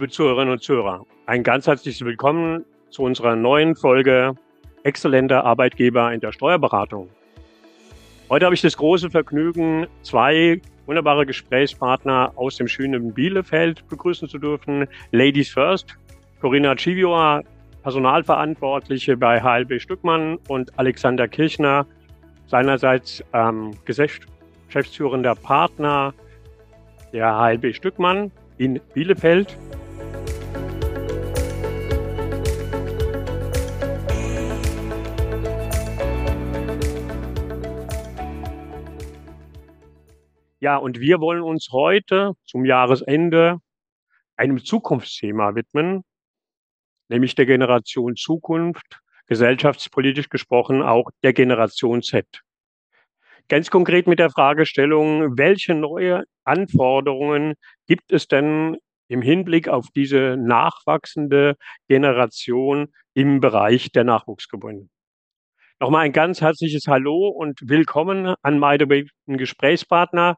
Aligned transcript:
Liebe 0.00 0.12
Zuhörerinnen 0.12 0.52
und 0.52 0.62
Zuhörer, 0.62 1.04
ein 1.26 1.42
ganz 1.42 1.66
herzliches 1.66 2.02
Willkommen 2.02 2.64
zu 2.88 3.02
unserer 3.02 3.36
neuen 3.36 3.76
Folge 3.76 4.34
Exzellenter 4.82 5.44
Arbeitgeber 5.44 6.10
in 6.14 6.20
der 6.20 6.32
Steuerberatung. 6.32 7.10
Heute 8.30 8.46
habe 8.46 8.54
ich 8.54 8.62
das 8.62 8.78
große 8.78 9.10
Vergnügen, 9.10 9.86
zwei 10.00 10.62
wunderbare 10.86 11.26
Gesprächspartner 11.26 12.32
aus 12.36 12.56
dem 12.56 12.66
schönen 12.66 13.12
Bielefeld 13.12 13.86
begrüßen 13.90 14.26
zu 14.26 14.38
dürfen. 14.38 14.88
Ladies 15.10 15.50
First, 15.50 15.98
Corinna 16.40 16.78
Civioa, 16.78 17.42
Personalverantwortliche 17.82 19.18
bei 19.18 19.38
HLB 19.38 19.82
Stückmann 19.82 20.38
und 20.48 20.78
Alexander 20.78 21.28
Kirchner, 21.28 21.84
seinerseits 22.46 23.22
ähm, 23.34 23.72
geschäftsführender 23.84 25.34
Partner 25.34 26.14
der 27.12 27.36
HLB 27.38 27.74
Stückmann 27.74 28.32
in 28.56 28.80
Bielefeld. 28.94 29.58
Ja, 40.62 40.76
und 40.76 41.00
wir 41.00 41.20
wollen 41.20 41.40
uns 41.40 41.70
heute 41.72 42.34
zum 42.44 42.66
Jahresende 42.66 43.60
einem 44.36 44.62
Zukunftsthema 44.62 45.54
widmen, 45.54 46.02
nämlich 47.08 47.34
der 47.34 47.46
Generation 47.46 48.14
Zukunft, 48.14 49.00
gesellschaftspolitisch 49.26 50.28
gesprochen 50.28 50.82
auch 50.82 51.10
der 51.22 51.32
Generation 51.32 52.02
Z. 52.02 52.26
Ganz 53.48 53.70
konkret 53.70 54.06
mit 54.06 54.18
der 54.18 54.28
Fragestellung, 54.28 55.38
welche 55.38 55.74
neue 55.74 56.24
Anforderungen 56.44 57.54
gibt 57.86 58.12
es 58.12 58.28
denn 58.28 58.76
im 59.08 59.22
Hinblick 59.22 59.66
auf 59.68 59.86
diese 59.96 60.36
nachwachsende 60.36 61.56
Generation 61.88 62.92
im 63.14 63.40
Bereich 63.40 63.92
der 63.92 64.04
Nachwuchsgebäude? 64.04 64.88
Nochmal 65.80 66.04
ein 66.04 66.12
ganz 66.12 66.42
herzliches 66.42 66.86
Hallo 66.86 67.28
und 67.28 67.58
willkommen 67.62 68.34
an 68.42 68.58
meine 68.58 68.86
Gesprächspartner. 69.26 70.36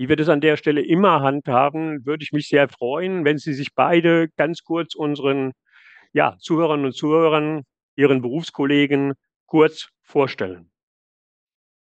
Wie 0.00 0.08
wir 0.08 0.16
das 0.16 0.30
an 0.30 0.40
der 0.40 0.56
Stelle 0.56 0.80
immer 0.80 1.20
handhaben, 1.20 2.06
würde 2.06 2.22
ich 2.22 2.32
mich 2.32 2.48
sehr 2.48 2.70
freuen, 2.70 3.26
wenn 3.26 3.36
Sie 3.36 3.52
sich 3.52 3.74
beide 3.74 4.30
ganz 4.38 4.64
kurz 4.64 4.94
unseren 4.94 5.52
ja, 6.14 6.38
Zuhörern 6.40 6.86
und 6.86 6.94
Zuhörern, 6.94 7.64
Ihren 7.96 8.22
Berufskollegen 8.22 9.12
kurz 9.44 9.90
vorstellen. 10.00 10.70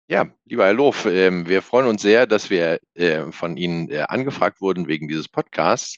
Ja, 0.08 0.31
lieber 0.45 0.63
Herr 0.63 0.73
Loof, 0.73 1.05
ähm, 1.05 1.50
wir 1.50 1.61
freuen 1.61 1.85
uns 1.85 2.02
sehr, 2.02 2.28
dass 2.28 2.50
wir 2.50 2.80
äh, 2.94 3.30
von 3.33 3.58
Ihnen 3.58 3.89
äh, 3.89 4.05
angefragt 4.08 4.61
wurden 4.61 4.88
wegen 4.88 5.09
dieses 5.09 5.28
Podcasts. 5.28 5.97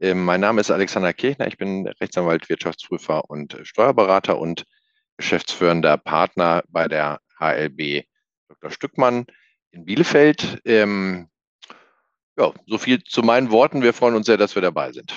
Ähm, 0.00 0.24
mein 0.24 0.40
Name 0.40 0.60
ist 0.60 0.72
Alexander 0.72 1.12
Kirchner, 1.12 1.46
ich 1.46 1.56
bin 1.56 1.86
Rechtsanwalt, 1.86 2.48
Wirtschaftsprüfer 2.48 3.30
und 3.30 3.60
Steuerberater 3.62 4.40
und 4.40 4.64
geschäftsführender 5.18 5.98
Partner 5.98 6.64
bei 6.66 6.88
der 6.88 7.20
HLB 7.38 8.02
Dr. 8.48 8.72
Stückmann 8.72 9.26
in 9.70 9.84
Bielefeld. 9.84 10.60
Ähm, 10.64 11.28
ja, 12.38 12.52
so 12.66 12.78
viel 12.78 13.02
zu 13.04 13.22
meinen 13.22 13.50
Worten. 13.50 13.82
Wir 13.82 13.92
freuen 13.92 14.14
uns 14.14 14.26
sehr, 14.26 14.36
dass 14.36 14.54
wir 14.54 14.62
dabei 14.62 14.92
sind. 14.92 15.16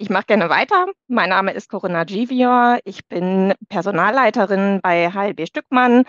Ich 0.00 0.10
mache 0.10 0.26
gerne 0.26 0.48
weiter. 0.48 0.86
Mein 1.08 1.30
Name 1.30 1.52
ist 1.52 1.68
Corinna 1.68 2.04
Givior. 2.04 2.78
Ich 2.84 3.08
bin 3.08 3.52
Personalleiterin 3.68 4.78
bei 4.80 5.10
HLB 5.10 5.48
Stückmann. 5.48 6.04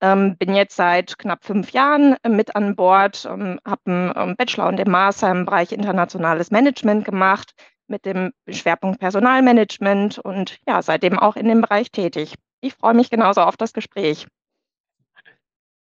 Ähm, 0.00 0.36
bin 0.36 0.54
jetzt 0.54 0.76
seit 0.76 1.18
knapp 1.18 1.44
fünf 1.44 1.70
Jahren 1.72 2.16
mit 2.24 2.54
an 2.54 2.76
Bord, 2.76 3.24
ähm, 3.28 3.58
habe 3.66 3.80
einen 3.86 4.12
ähm, 4.14 4.36
Bachelor 4.36 4.68
und 4.68 4.76
den 4.76 4.90
Master 4.90 5.32
im 5.32 5.44
Bereich 5.44 5.72
internationales 5.72 6.52
Management 6.52 7.04
gemacht 7.04 7.52
mit 7.88 8.04
dem 8.04 8.32
Schwerpunkt 8.48 9.00
Personalmanagement 9.00 10.20
und 10.20 10.58
ja, 10.68 10.80
seitdem 10.80 11.18
auch 11.18 11.34
in 11.34 11.48
dem 11.48 11.62
Bereich 11.62 11.90
tätig. 11.90 12.36
Ich 12.60 12.74
freue 12.74 12.94
mich 12.94 13.10
genauso 13.10 13.40
auf 13.40 13.56
das 13.56 13.72
Gespräch. 13.72 14.28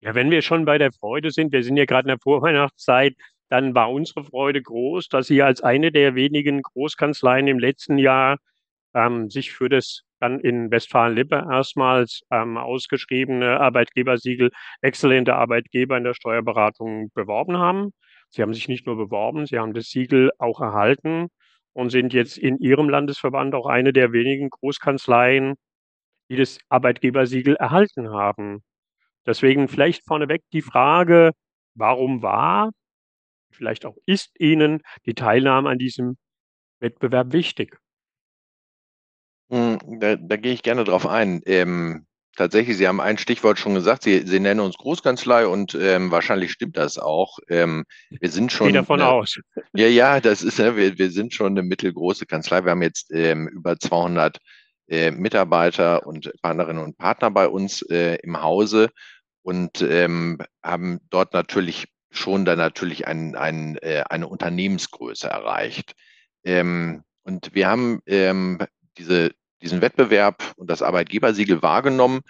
Ja, 0.03 0.15
wenn 0.15 0.31
wir 0.31 0.41
schon 0.41 0.65
bei 0.65 0.77
der 0.79 0.91
Freude 0.91 1.29
sind, 1.31 1.51
wir 1.51 1.63
sind 1.63 1.77
ja 1.77 1.85
gerade 1.85 2.05
in 2.05 2.15
der 2.15 2.19
Vorweihnachtszeit, 2.19 3.15
dann 3.49 3.75
war 3.75 3.91
unsere 3.91 4.23
Freude 4.23 4.61
groß, 4.61 5.09
dass 5.09 5.27
Sie 5.27 5.41
als 5.43 5.61
eine 5.61 5.91
der 5.91 6.15
wenigen 6.15 6.61
Großkanzleien 6.61 7.47
im 7.47 7.59
letzten 7.59 7.97
Jahr 7.97 8.37
ähm, 8.95 9.29
sich 9.29 9.51
für 9.53 9.69
das 9.69 10.01
dann 10.19 10.39
in 10.39 10.71
Westfalen-Lippe 10.71 11.35
erstmals 11.51 12.21
ähm, 12.31 12.57
ausgeschriebene 12.57 13.59
Arbeitgebersiegel 13.59 14.51
exzellente 14.81 15.35
Arbeitgeber 15.35 15.97
in 15.97 16.03
der 16.03 16.13
Steuerberatung 16.15 17.11
beworben 17.13 17.57
haben. 17.57 17.91
Sie 18.29 18.41
haben 18.41 18.53
sich 18.53 18.67
nicht 18.67 18.87
nur 18.87 18.97
beworben, 18.97 19.45
Sie 19.45 19.59
haben 19.59 19.73
das 19.73 19.87
Siegel 19.89 20.31
auch 20.39 20.61
erhalten 20.61 21.27
und 21.73 21.89
sind 21.91 22.13
jetzt 22.13 22.37
in 22.37 22.57
Ihrem 22.59 22.89
Landesverband 22.89 23.53
auch 23.55 23.67
eine 23.67 23.93
der 23.93 24.13
wenigen 24.13 24.49
Großkanzleien, 24.49 25.55
die 26.29 26.37
das 26.37 26.59
Arbeitgebersiegel 26.69 27.55
erhalten 27.55 28.11
haben. 28.11 28.63
Deswegen 29.25 29.67
vielleicht 29.67 30.03
vorneweg 30.05 30.43
die 30.51 30.61
Frage, 30.61 31.31
warum 31.75 32.21
war, 32.21 32.71
vielleicht 33.51 33.85
auch 33.85 33.95
ist 34.05 34.31
Ihnen 34.39 34.81
die 35.05 35.13
Teilnahme 35.13 35.69
an 35.69 35.77
diesem 35.77 36.17
Wettbewerb 36.79 37.33
wichtig? 37.33 37.77
Hm, 39.51 39.79
da, 39.99 40.15
da 40.15 40.37
gehe 40.37 40.53
ich 40.53 40.63
gerne 40.63 40.83
drauf 40.83 41.05
ein. 41.05 41.41
Ähm, 41.45 42.05
tatsächlich, 42.35 42.77
Sie 42.77 42.87
haben 42.87 43.01
ein 43.01 43.17
Stichwort 43.17 43.59
schon 43.59 43.75
gesagt. 43.75 44.03
Sie, 44.03 44.25
Sie 44.25 44.39
nennen 44.39 44.61
uns 44.61 44.77
Großkanzlei 44.77 45.45
und 45.45 45.75
ähm, 45.75 46.09
wahrscheinlich 46.09 46.51
stimmt 46.51 46.77
das 46.77 46.97
auch. 46.97 47.37
Ähm, 47.49 47.83
wir 48.09 48.29
sind 48.29 48.51
schon. 48.51 48.67
Gehe 48.67 48.73
davon 48.79 49.01
eine, 49.01 49.09
aus. 49.09 49.39
Ja, 49.73 49.87
ja, 49.87 50.19
das 50.21 50.41
ist, 50.41 50.57
ne, 50.57 50.75
wir, 50.75 50.97
wir 50.97 51.11
sind 51.11 51.33
schon 51.33 51.53
eine 51.53 51.63
mittelgroße 51.63 52.25
Kanzlei. 52.25 52.63
Wir 52.63 52.71
haben 52.71 52.81
jetzt 52.81 53.11
ähm, 53.11 53.47
über 53.49 53.77
200 53.77 54.37
äh, 54.91 55.09
Mitarbeiter 55.11 56.05
und 56.05 56.31
Partnerinnen 56.41 56.83
und 56.83 56.97
Partner 56.97 57.31
bei 57.31 57.47
uns 57.47 57.81
äh, 57.83 58.15
im 58.23 58.41
Hause 58.41 58.89
und 59.41 59.81
ähm, 59.81 60.39
haben 60.61 60.99
dort 61.09 61.33
natürlich 61.33 61.87
schon 62.09 62.43
dann 62.43 62.57
natürlich 62.57 63.07
ein, 63.07 63.35
ein, 63.35 63.77
äh, 63.77 64.03
eine 64.09 64.27
Unternehmensgröße 64.27 65.29
erreicht. 65.29 65.93
Ähm, 66.43 67.03
und 67.23 67.53
wir 67.53 67.69
haben 67.69 68.01
ähm, 68.05 68.59
diese, 68.97 69.31
diesen 69.61 69.81
Wettbewerb 69.81 70.53
und 70.57 70.69
das 70.69 70.81
Arbeitgebersiegel 70.81 71.61
wahrgenommen 71.61 72.21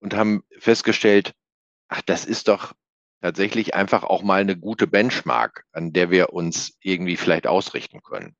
und 0.00 0.14
haben 0.14 0.42
festgestellt, 0.58 1.32
ach, 1.88 2.02
das 2.02 2.26
ist 2.26 2.48
doch 2.48 2.74
tatsächlich 3.22 3.74
einfach 3.74 4.04
auch 4.04 4.22
mal 4.22 4.42
eine 4.42 4.58
gute 4.58 4.86
Benchmark, 4.86 5.64
an 5.72 5.94
der 5.94 6.10
wir 6.10 6.34
uns 6.34 6.76
irgendwie 6.82 7.16
vielleicht 7.16 7.46
ausrichten 7.46 8.02
können. 8.02 8.36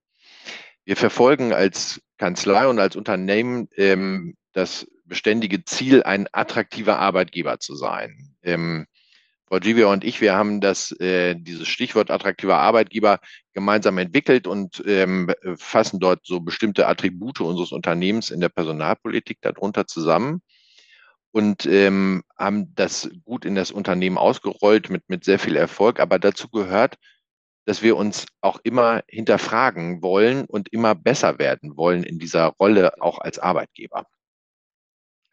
Wir 0.84 0.97
verfolgen 0.97 1.54
als 1.54 2.02
Kanzlei 2.20 2.69
und 2.69 2.78
als 2.78 2.97
Unternehmen 2.97 3.70
ähm, 3.78 4.36
das 4.53 4.86
beständige 5.06 5.64
Ziel, 5.64 6.03
ein 6.03 6.28
attraktiver 6.32 6.98
Arbeitgeber 6.98 7.60
zu 7.60 7.75
sein. 7.75 8.34
Ähm, 8.42 8.86
Frau 9.48 9.58
Givia 9.58 9.86
und 9.86 10.04
ich, 10.04 10.20
wir 10.20 10.34
haben 10.34 10.60
das, 10.60 10.92
äh, 11.00 11.34
dieses 11.34 11.66
Stichwort 11.66 12.10
attraktiver 12.10 12.59
Arbeitgeber 12.59 13.20
gemeinsam 13.54 13.97
entwickelt 13.97 14.47
und 14.47 14.82
ähm, 14.86 15.32
fassen 15.56 15.98
dort 15.98 16.20
so 16.26 16.41
bestimmte 16.41 16.86
Attribute 16.86 17.41
unseres 17.41 17.72
Unternehmens 17.72 18.28
in 18.28 18.41
der 18.41 18.50
Personalpolitik 18.50 19.38
darunter 19.41 19.86
zusammen 19.86 20.42
und 21.32 21.64
ähm, 21.64 22.22
haben 22.36 22.75
das 22.75 23.09
gut 23.25 23.47
in 23.47 23.54
das 23.54 23.70
Unternehmen 23.70 24.19
ausgerollt 24.19 24.91
mit, 24.91 25.09
mit 25.09 25.25
sehr 25.25 25.38
viel 25.38 25.56
Erfolg. 25.56 25.98
Aber 26.00 26.19
dazu 26.19 26.50
gehört, 26.50 26.97
dass 27.66 27.82
wir 27.82 27.97
uns 27.97 28.26
auch 28.41 28.59
immer 28.65 29.03
hinterfragen 29.09 30.03
wollen 30.03 30.47
und 30.47 30.72
immer 30.72 30.94
besser 30.94 31.38
werden 31.38 31.77
wollen 31.77 32.04
in 32.04 32.18
dieser 32.18 32.47
Rolle 32.59 33.01
auch 33.01 33.18
als 33.18 33.39
Arbeitgeber 33.39 34.07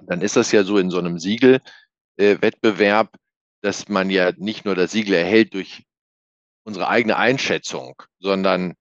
dann 0.06 0.22
ist 0.22 0.36
das 0.36 0.52
ja 0.52 0.64
so 0.64 0.78
in 0.78 0.90
so 0.90 1.00
einem 1.00 1.20
Siegelwettbewerb, 1.20 3.16
äh, 3.16 3.20
dass 3.62 3.90
man 3.90 4.10
ja 4.10 4.32
nicht 4.38 4.66
nur 4.66 4.76
das 4.76 4.92
Siegel 4.92 5.14
erhält 5.14 5.54
durch 5.54 5.84
unsere 6.64 6.88
eigene 6.88 7.18
Einschätzung, 7.18 8.02
sondern 8.20 8.74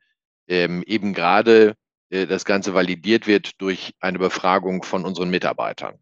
ähm, 0.48 0.82
eben 0.86 1.14
gerade 1.14 1.74
äh, 2.10 2.26
das 2.26 2.44
Ganze 2.44 2.74
validiert 2.74 3.26
wird 3.26 3.60
durch 3.60 3.94
eine 4.00 4.18
Befragung 4.18 4.82
von 4.82 5.04
unseren 5.04 5.30
Mitarbeitern. 5.30 5.98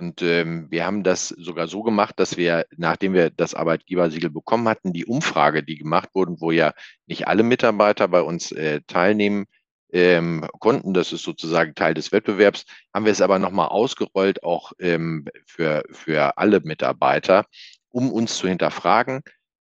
Und 0.00 0.22
ähm, 0.22 0.66
wir 0.70 0.86
haben 0.86 1.02
das 1.02 1.28
sogar 1.28 1.68
so 1.68 1.82
gemacht, 1.82 2.18
dass 2.18 2.38
wir, 2.38 2.64
nachdem 2.76 3.12
wir 3.12 3.28
das 3.30 3.54
Arbeitgebersiegel 3.54 4.30
bekommen 4.30 4.66
hatten, 4.66 4.94
die 4.94 5.04
Umfrage, 5.04 5.62
die 5.62 5.76
gemacht 5.76 6.08
wurde, 6.14 6.36
wo 6.38 6.50
ja 6.50 6.72
nicht 7.06 7.28
alle 7.28 7.42
Mitarbeiter 7.42 8.08
bei 8.08 8.22
uns 8.22 8.50
äh, 8.52 8.80
teilnehmen, 8.86 9.46
ähm, 9.92 10.46
konnten. 10.58 10.94
Das 10.94 11.12
ist 11.12 11.22
sozusagen 11.22 11.74
Teil 11.74 11.94
des 11.94 12.12
Wettbewerbs. 12.12 12.64
Haben 12.94 13.04
wir 13.04 13.12
es 13.12 13.20
aber 13.20 13.38
nochmal 13.38 13.68
ausgerollt, 13.68 14.42
auch 14.42 14.72
ähm, 14.78 15.26
für, 15.46 15.84
für 15.90 16.38
alle 16.38 16.60
Mitarbeiter, 16.60 17.44
um 17.90 18.10
uns 18.10 18.36
zu 18.36 18.48
hinterfragen. 18.48 19.20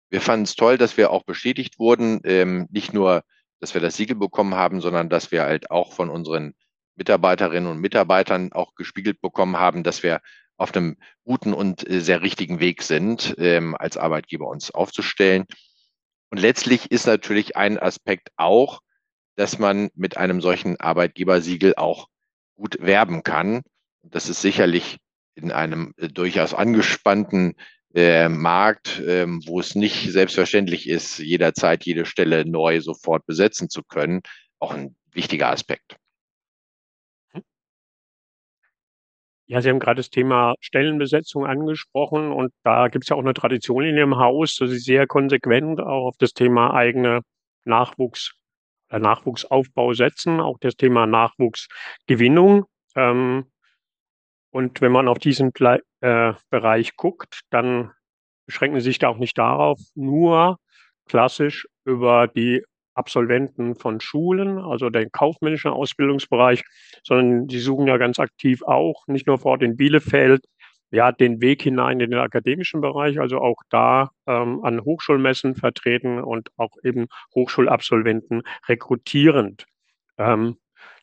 Wir 0.09 0.21
fanden 0.21 0.43
es 0.43 0.55
toll, 0.55 0.77
dass 0.77 0.97
wir 0.97 1.11
auch 1.11 1.23
bestätigt 1.23 1.79
wurden, 1.79 2.21
ähm, 2.23 2.67
nicht 2.71 2.93
nur, 2.93 3.23
dass 3.59 3.73
wir 3.73 3.81
das 3.81 3.95
Siegel 3.95 4.15
bekommen 4.15 4.55
haben, 4.55 4.81
sondern 4.81 5.09
dass 5.09 5.31
wir 5.31 5.43
halt 5.43 5.71
auch 5.71 5.93
von 5.93 6.09
unseren 6.09 6.53
Mitarbeiterinnen 6.97 7.71
und 7.71 7.79
Mitarbeitern 7.79 8.51
auch 8.51 8.75
gespiegelt 8.75 9.21
bekommen 9.21 9.57
haben, 9.57 9.83
dass 9.83 10.03
wir 10.03 10.21
auf 10.57 10.75
einem 10.75 10.97
guten 11.23 11.53
und 11.53 11.87
äh, 11.89 12.01
sehr 12.01 12.21
richtigen 12.21 12.59
Weg 12.59 12.83
sind, 12.83 13.35
ähm, 13.37 13.75
als 13.75 13.95
Arbeitgeber 13.95 14.47
uns 14.47 14.71
aufzustellen. 14.71 15.45
Und 16.29 16.39
letztlich 16.39 16.91
ist 16.91 17.07
natürlich 17.07 17.55
ein 17.55 17.79
Aspekt 17.79 18.29
auch, 18.35 18.81
dass 19.35 19.59
man 19.59 19.89
mit 19.95 20.17
einem 20.17 20.41
solchen 20.41 20.79
Arbeitgebersiegel 20.79 21.75
auch 21.75 22.07
gut 22.55 22.77
werben 22.81 23.23
kann. 23.23 23.61
Das 24.01 24.27
ist 24.27 24.41
sicherlich 24.41 24.97
in 25.35 25.51
einem 25.51 25.93
äh, 25.97 26.07
durchaus 26.07 26.53
angespannten 26.53 27.55
äh, 27.93 28.27
Markt, 28.29 28.99
äh, 28.99 29.27
wo 29.27 29.59
es 29.59 29.75
nicht 29.75 30.11
selbstverständlich 30.11 30.89
ist, 30.89 31.19
jederzeit 31.19 31.85
jede 31.85 32.05
Stelle 32.05 32.45
neu 32.45 32.81
sofort 32.81 33.25
besetzen 33.25 33.69
zu 33.69 33.83
können, 33.83 34.21
auch 34.59 34.73
ein 34.73 34.95
wichtiger 35.11 35.49
Aspekt. 35.49 35.97
Ja, 39.49 39.61
Sie 39.61 39.69
haben 39.69 39.79
gerade 39.79 39.97
das 39.99 40.09
Thema 40.09 40.55
Stellenbesetzung 40.59 41.45
angesprochen 41.45 42.33
und 42.33 42.51
da 42.63 42.89
gibt 42.89 43.05
es 43.05 43.09
ja 43.09 43.15
auch 43.15 43.21
eine 43.21 43.33
Tradition 43.33 43.85
in 43.85 43.95
Ihrem 43.95 44.17
Haus, 44.17 44.55
dass 44.57 44.69
Sie 44.69 44.77
sehr 44.77 45.07
konsequent 45.07 45.79
auch 45.79 46.07
auf 46.07 46.17
das 46.17 46.33
Thema 46.33 46.73
eigene 46.73 47.21
Nachwuchs, 47.63 48.33
äh, 48.89 48.99
Nachwuchsaufbau 48.99 49.93
setzen, 49.93 50.41
auch 50.41 50.57
das 50.59 50.75
Thema 50.75 51.07
Nachwuchsgewinnung. 51.07 52.65
Ähm, 52.95 53.45
und 54.51 54.81
wenn 54.81 54.91
man 54.91 55.07
auf 55.07 55.19
diesen 55.19 55.53
äh, 56.01 56.33
Bereich 56.49 56.97
guckt, 56.97 57.41
dann 57.49 57.93
beschränken 58.47 58.81
Sie 58.81 58.85
sich 58.85 58.99
da 58.99 59.07
auch 59.07 59.17
nicht 59.17 59.37
darauf, 59.37 59.79
nur 59.95 60.57
klassisch 61.07 61.67
über 61.85 62.27
die 62.27 62.65
Absolventen 62.97 63.75
von 63.75 63.99
Schulen, 63.99 64.57
also 64.57 64.89
den 64.89 65.11
kaufmännischen 65.11 65.71
Ausbildungsbereich, 65.71 66.63
sondern 67.03 67.47
die 67.47 67.59
suchen 67.59 67.87
ja 67.87 67.97
ganz 67.97 68.19
aktiv 68.19 68.63
auch, 68.63 69.07
nicht 69.07 69.27
nur 69.27 69.37
vor 69.37 69.51
Ort 69.51 69.63
in 69.63 69.77
Bielefeld, 69.77 70.43
ja, 70.91 71.11
den 71.11 71.41
Weg 71.41 71.61
hinein 71.63 71.99
in 71.99 72.11
den 72.11 72.19
akademischen 72.19 72.81
Bereich, 72.81 73.19
also 73.19 73.39
auch 73.39 73.57
da 73.69 74.09
ähm, 74.25 74.63
an 74.63 74.81
Hochschulmessen 74.81 75.55
vertreten 75.55 76.19
und 76.21 76.49
auch 76.57 76.71
eben 76.83 77.07
Hochschulabsolventen 77.35 78.43
rekrutierend. 78.67 79.65
Ähm, 80.17 80.57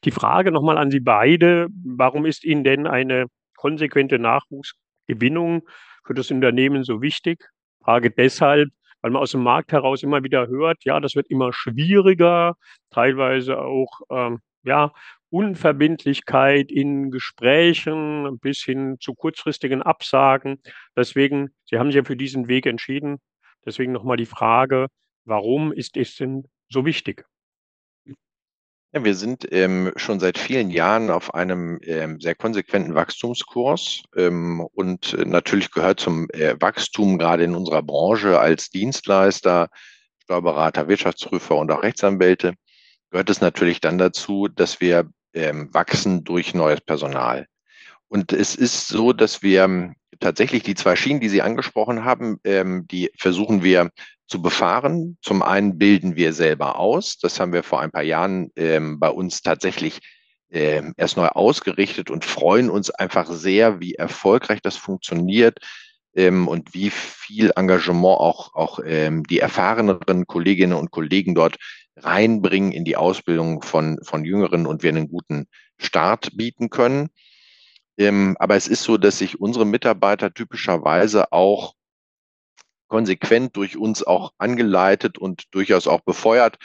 die 0.05 0.11
Frage 0.11 0.53
nochmal 0.53 0.79
an 0.79 0.91
Sie 0.91 1.01
beide, 1.01 1.69
warum 1.85 2.25
ist 2.27 2.45
Ihnen 2.45 2.65
denn 2.65 2.87
eine 2.87 3.27
konsequente 3.57 4.19
Nachwuchsgewinnung 4.19 5.69
für 6.05 6.15
das 6.15 6.31
Unternehmen 6.31 6.85
so 6.85 7.03
wichtig? 7.03 7.45
Frage 7.83 8.11
deshalb, 8.11 8.71
weil 9.05 9.11
man 9.11 9.21
aus 9.21 9.33
dem 9.33 9.43
Markt 9.43 9.73
heraus 9.73 10.03
immer 10.03 10.25
wieder 10.25 10.49
hört, 10.49 10.83
ja, 10.87 10.99
das 10.99 11.15
wird 11.15 11.29
immer 11.29 11.53
schwieriger, 11.53 12.57
teilweise 12.91 13.59
auch, 13.61 14.01
ähm, 14.11 14.41
ja, 14.63 14.93
Unverbindlichkeit 15.29 16.73
in 16.73 17.11
Gesprächen 17.11 18.39
bis 18.41 18.63
hin 18.65 18.97
zu 19.01 19.13
kurzfristigen 19.15 19.83
Absagen. 19.83 20.63
Deswegen, 20.97 21.51
Sie 21.67 21.79
haben 21.79 21.89
sich 21.89 21.97
ja 21.97 22.05
für 22.05 22.17
diesen 22.17 22.49
Weg 22.49 22.65
entschieden. 22.65 23.19
Deswegen 23.67 23.93
nochmal 23.93 24.17
die 24.17 24.25
Frage, 24.25 24.87
warum 25.27 25.71
ist 25.73 25.99
es 25.99 26.17
denn 26.17 26.45
so 26.71 26.87
wichtig? 26.87 27.27
Ja, 28.95 29.03
wir 29.03 29.17
sind 29.17 29.49
ähm, 29.51 29.91
schon 29.97 30.21
seit 30.21 30.39
vielen 30.39 30.71
Jahren 30.71 31.11
auf 31.11 31.35
einem 31.35 31.81
ähm, 31.83 32.21
sehr 32.21 32.37
konsequenten 32.37 32.95
Wachstumskurs 32.95 34.05
ähm, 34.15 34.61
und 34.73 35.15
äh, 35.15 35.25
natürlich 35.25 35.73
gehört 35.73 35.99
zum 35.99 36.29
äh, 36.31 36.55
Wachstum 36.61 37.19
gerade 37.19 37.43
in 37.43 37.57
unserer 37.57 37.83
Branche 37.83 38.39
als 38.39 38.71
Dienstleister, 38.71 39.69
Steuerberater, 40.23 40.87
Wirtschaftsprüfer 40.87 41.57
und 41.57 41.73
auch 41.73 41.83
Rechtsanwälte, 41.83 42.55
gehört 43.11 43.31
es 43.31 43.41
natürlich 43.41 43.81
dann 43.81 43.99
dazu, 43.99 44.47
dass 44.47 44.81
wir 44.81 45.11
ähm, 45.33 45.75
wachsen 45.75 46.23
durch 46.23 46.55
neues 46.55 46.81
Personal. 46.81 47.49
Und 48.07 48.33
es 48.33 48.55
ist 48.55 48.87
so, 48.87 49.13
dass 49.13 49.43
wir 49.43 49.65
ähm, 49.65 49.97
tatsächlich 50.21 50.63
die 50.63 50.77
zwei 50.77 50.95
Schienen, 50.95 51.19
die 51.19 51.29
Sie 51.29 51.43
angesprochen 51.43 52.05
haben, 52.05 52.39
ähm, 52.45 52.87
die 52.87 53.11
versuchen 53.19 53.65
wir 53.65 53.91
zu 54.27 54.41
befahren. 54.41 55.19
Zum 55.23 55.43
einen 55.43 55.79
bilden 55.79 56.17
wir 56.17 56.33
selber 56.33 56.79
aus. 56.79 57.19
Das 57.19 57.41
haben 57.41 57.53
wir 57.53 57.63
vor 57.63 57.81
ein 57.81 57.91
paar 57.91 58.03
Jahren 58.03 58.51
ähm, 58.57 58.99
bei 58.99 59.09
uns 59.09 59.43
tatsächlich 59.43 60.01
ähm, 60.51 60.95
erst 60.97 61.17
neu 61.17 61.27
ausgerichtet 61.27 62.11
und 62.11 62.25
freuen 62.25 62.71
uns 62.71 62.91
einfach 62.91 63.31
sehr, 63.31 63.81
wie 63.81 63.95
erfolgreich 63.95 64.61
das 64.63 64.77
funktioniert 64.77 65.59
ähm, 66.15 66.49
und 66.49 66.75
wie 66.75 66.91
viel 66.91 67.53
Engagement 67.57 68.19
auch, 68.19 68.55
auch 68.55 68.79
ähm, 68.85 69.25
die 69.25 69.41
erfahreneren 69.41 70.27
Kolleginnen 70.27 70.79
und 70.79 70.91
Kollegen 70.91 71.35
dort 71.35 71.57
reinbringen 71.97 72.73
in 72.73 72.85
die 72.85 72.97
Ausbildung 72.97 73.63
von, 73.63 73.99
von 74.03 74.25
Jüngeren 74.25 74.67
und 74.67 74.83
wir 74.83 74.91
einen 74.91 75.09
guten 75.09 75.47
Start 75.79 76.37
bieten 76.37 76.71
können. 76.71 77.09
Ähm, 77.97 78.37
aber 78.39 78.57
es 78.57 78.69
ist 78.69 78.83
so, 78.83 78.97
dass 78.97 79.19
sich 79.19 79.41
unsere 79.41 79.65
Mitarbeiter 79.65 80.33
typischerweise 80.33 81.33
auch 81.33 81.75
konsequent 82.95 83.57
durch 83.57 83.77
uns 83.77 84.05
auch 84.05 84.31
angeleitet 84.39 85.19
und 85.19 85.53
durchaus 85.53 85.89
auch 85.89 86.03
befeuert, 86.03 86.59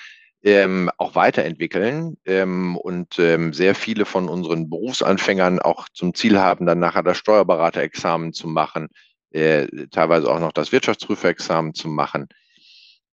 ähm, 0.43 0.91
auch 0.99 1.15
weiterentwickeln 1.15 2.17
ähm, 2.23 2.77
und 2.77 3.17
ähm, 3.17 3.51
sehr 3.51 3.73
viele 3.73 4.05
von 4.05 4.29
unseren 4.29 4.69
Berufsanfängern 4.69 5.57
auch 5.57 5.89
zum 5.91 6.13
Ziel 6.13 6.37
haben, 6.37 6.67
dann 6.67 6.77
nachher 6.77 7.01
das 7.01 7.17
Steuerberaterexamen 7.17 8.33
zu 8.33 8.47
machen, 8.47 8.89
äh, 9.31 9.65
teilweise 9.89 10.29
auch 10.29 10.39
noch 10.39 10.51
das 10.51 10.71
Wirtschaftsprüferexamen 10.71 11.73
zu 11.73 11.87
machen. 11.87 12.27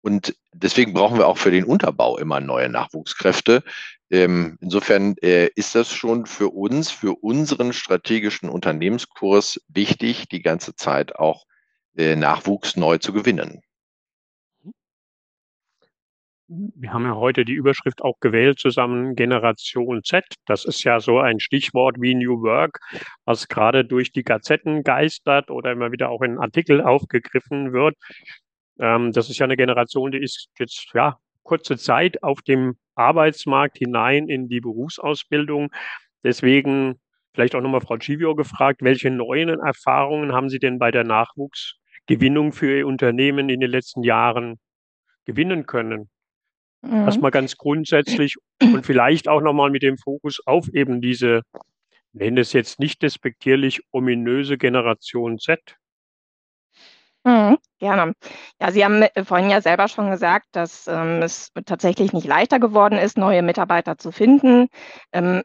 Und 0.02 0.36
deswegen 0.52 0.92
brauchen 0.92 1.18
wir 1.18 1.28
auch 1.28 1.38
für 1.38 1.52
den 1.52 1.64
Unterbau 1.64 2.18
immer 2.18 2.42
neue 2.42 2.68
Nachwuchskräfte. 2.68 3.64
Ähm, 4.10 4.58
insofern 4.60 5.16
äh, 5.22 5.48
ist 5.56 5.74
das 5.74 5.90
schon 5.90 6.26
für 6.26 6.50
uns, 6.50 6.92
für 6.92 7.14
unseren 7.24 7.72
strategischen 7.72 8.50
Unternehmenskurs 8.50 9.62
wichtig, 9.70 10.28
die 10.28 10.42
ganze 10.42 10.76
Zeit 10.76 11.16
auch 11.16 11.46
Nachwuchs 11.98 12.76
neu 12.76 12.98
zu 12.98 13.14
gewinnen. 13.14 13.62
Wir 16.48 16.94
haben 16.94 17.06
ja 17.06 17.16
heute 17.16 17.44
die 17.44 17.54
Überschrift 17.54 18.04
auch 18.04 18.20
gewählt 18.20 18.60
zusammen 18.60 19.16
Generation 19.16 20.04
Z. 20.04 20.26
Das 20.46 20.64
ist 20.64 20.84
ja 20.84 21.00
so 21.00 21.18
ein 21.18 21.40
Stichwort 21.40 21.96
wie 22.00 22.14
New 22.14 22.44
Work, 22.44 22.80
was 23.26 23.48
gerade 23.48 23.84
durch 23.84 24.12
die 24.12 24.22
Gazetten 24.22 24.84
geistert 24.84 25.50
oder 25.50 25.72
immer 25.72 25.92
wieder 25.92 26.10
auch 26.10 26.22
in 26.22 26.38
Artikel 26.38 26.82
aufgegriffen 26.82 27.74
wird. 27.74 27.96
Ähm, 28.80 29.12
das 29.12 29.32
ist 29.32 29.40
ja 29.40 29.46
eine 29.46 29.58
Generation, 29.58 30.12
die 30.12 30.22
ist 30.22 30.50
jetzt 30.60 30.92
ja 30.94 31.18
kurze 31.42 31.78
Zeit 31.78 32.22
auf 32.22 32.42
dem 32.42 32.76
Arbeitsmarkt 32.94 33.78
hinein 33.80 34.28
in 34.28 34.48
die 34.48 34.62
Berufsausbildung. 34.62 35.72
Deswegen 36.24 37.00
vielleicht 37.34 37.56
auch 37.56 37.62
nochmal 37.62 37.82
Frau 37.82 37.98
Givio 37.98 38.36
gefragt, 38.36 38.82
welche 38.84 39.10
neuen 39.10 39.60
Erfahrungen 39.60 40.34
haben 40.34 40.50
Sie 40.50 40.60
denn 40.60 40.78
bei 40.78 40.92
der 40.92 41.04
Nachwuchs 41.04 41.80
Gewinnung 42.08 42.54
für 42.54 42.80
Ihr 42.80 42.88
Unternehmen 42.88 43.50
in 43.50 43.60
den 43.60 43.72
letzten 43.72 44.04
Jahren 44.04 44.60
gewinnen 45.26 45.66
können. 45.66 46.10
Mhm. 46.82 47.06
Erstmal 47.06 47.32
ganz 47.32 47.58
grundsätzlich 47.58 48.36
und 48.62 48.86
vielleicht 48.86 49.28
auch 49.28 49.42
nochmal 49.42 49.72
mit 49.72 49.84
dem 49.84 49.98
Fokus 49.98 50.40
auf 50.46 50.68
eben 50.70 51.02
diese, 51.02 51.42
nenne 52.14 52.42
es 52.42 52.54
jetzt 52.54 52.80
nicht 52.80 53.02
despektierlich, 53.02 53.82
ominöse 53.92 54.58
Generation 54.58 55.40
Z. 55.40 55.78
Mhm, 57.24 57.58
gerne. 57.80 58.14
Ja, 58.62 58.72
Sie 58.72 58.86
haben 58.86 59.02
äh, 59.02 59.26
vorhin 59.26 59.50
ja 59.50 59.60
selber 59.60 59.88
schon 59.88 60.12
gesagt, 60.12 60.46
dass 60.52 60.88
ähm, 60.88 61.24
es 61.24 61.52
tatsächlich 61.66 62.14
nicht 62.14 62.28
leichter 62.28 62.60
geworden 62.60 63.00
ist, 63.00 63.18
neue 63.18 63.42
Mitarbeiter 63.42 63.98
zu 63.98 64.12
finden. 64.12 64.68
Ähm, 65.12 65.42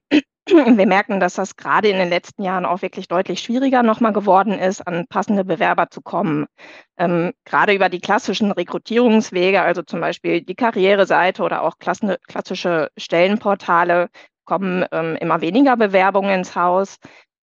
wir 0.77 0.87
merken, 0.87 1.21
dass 1.21 1.35
das 1.35 1.57
gerade 1.57 1.89
in 1.89 1.99
den 1.99 2.09
letzten 2.09 2.43
Jahren 2.43 2.65
auch 2.65 2.83
wirklich 2.83 3.09
deutlich 3.09 3.41
schwieriger 3.41 3.83
nochmal 3.83 4.13
geworden 4.13 4.59
ist, 4.59 4.87
an 4.87 5.07
passende 5.09 5.45
Bewerber 5.45 5.91
zu 5.91 6.01
kommen. 6.01 6.47
Ähm, 6.99 7.33
gerade 7.45 7.75
über 7.75 7.89
die 7.89 8.01
klassischen 8.01 8.51
Rekrutierungswege, 8.51 9.63
also 9.63 9.83
zum 9.83 10.01
Beispiel 10.01 10.43
die 10.43 10.55
Karriereseite 10.55 11.43
oder 11.43 11.63
auch 11.63 11.75
klassische 11.79 12.91
Stellenportale, 12.97 14.09
kommen 14.45 14.85
ähm, 14.93 15.17
immer 15.17 15.41
weniger 15.41 15.77
Bewerbungen 15.77 16.41
ins 16.41 16.57
Haus. 16.57 16.97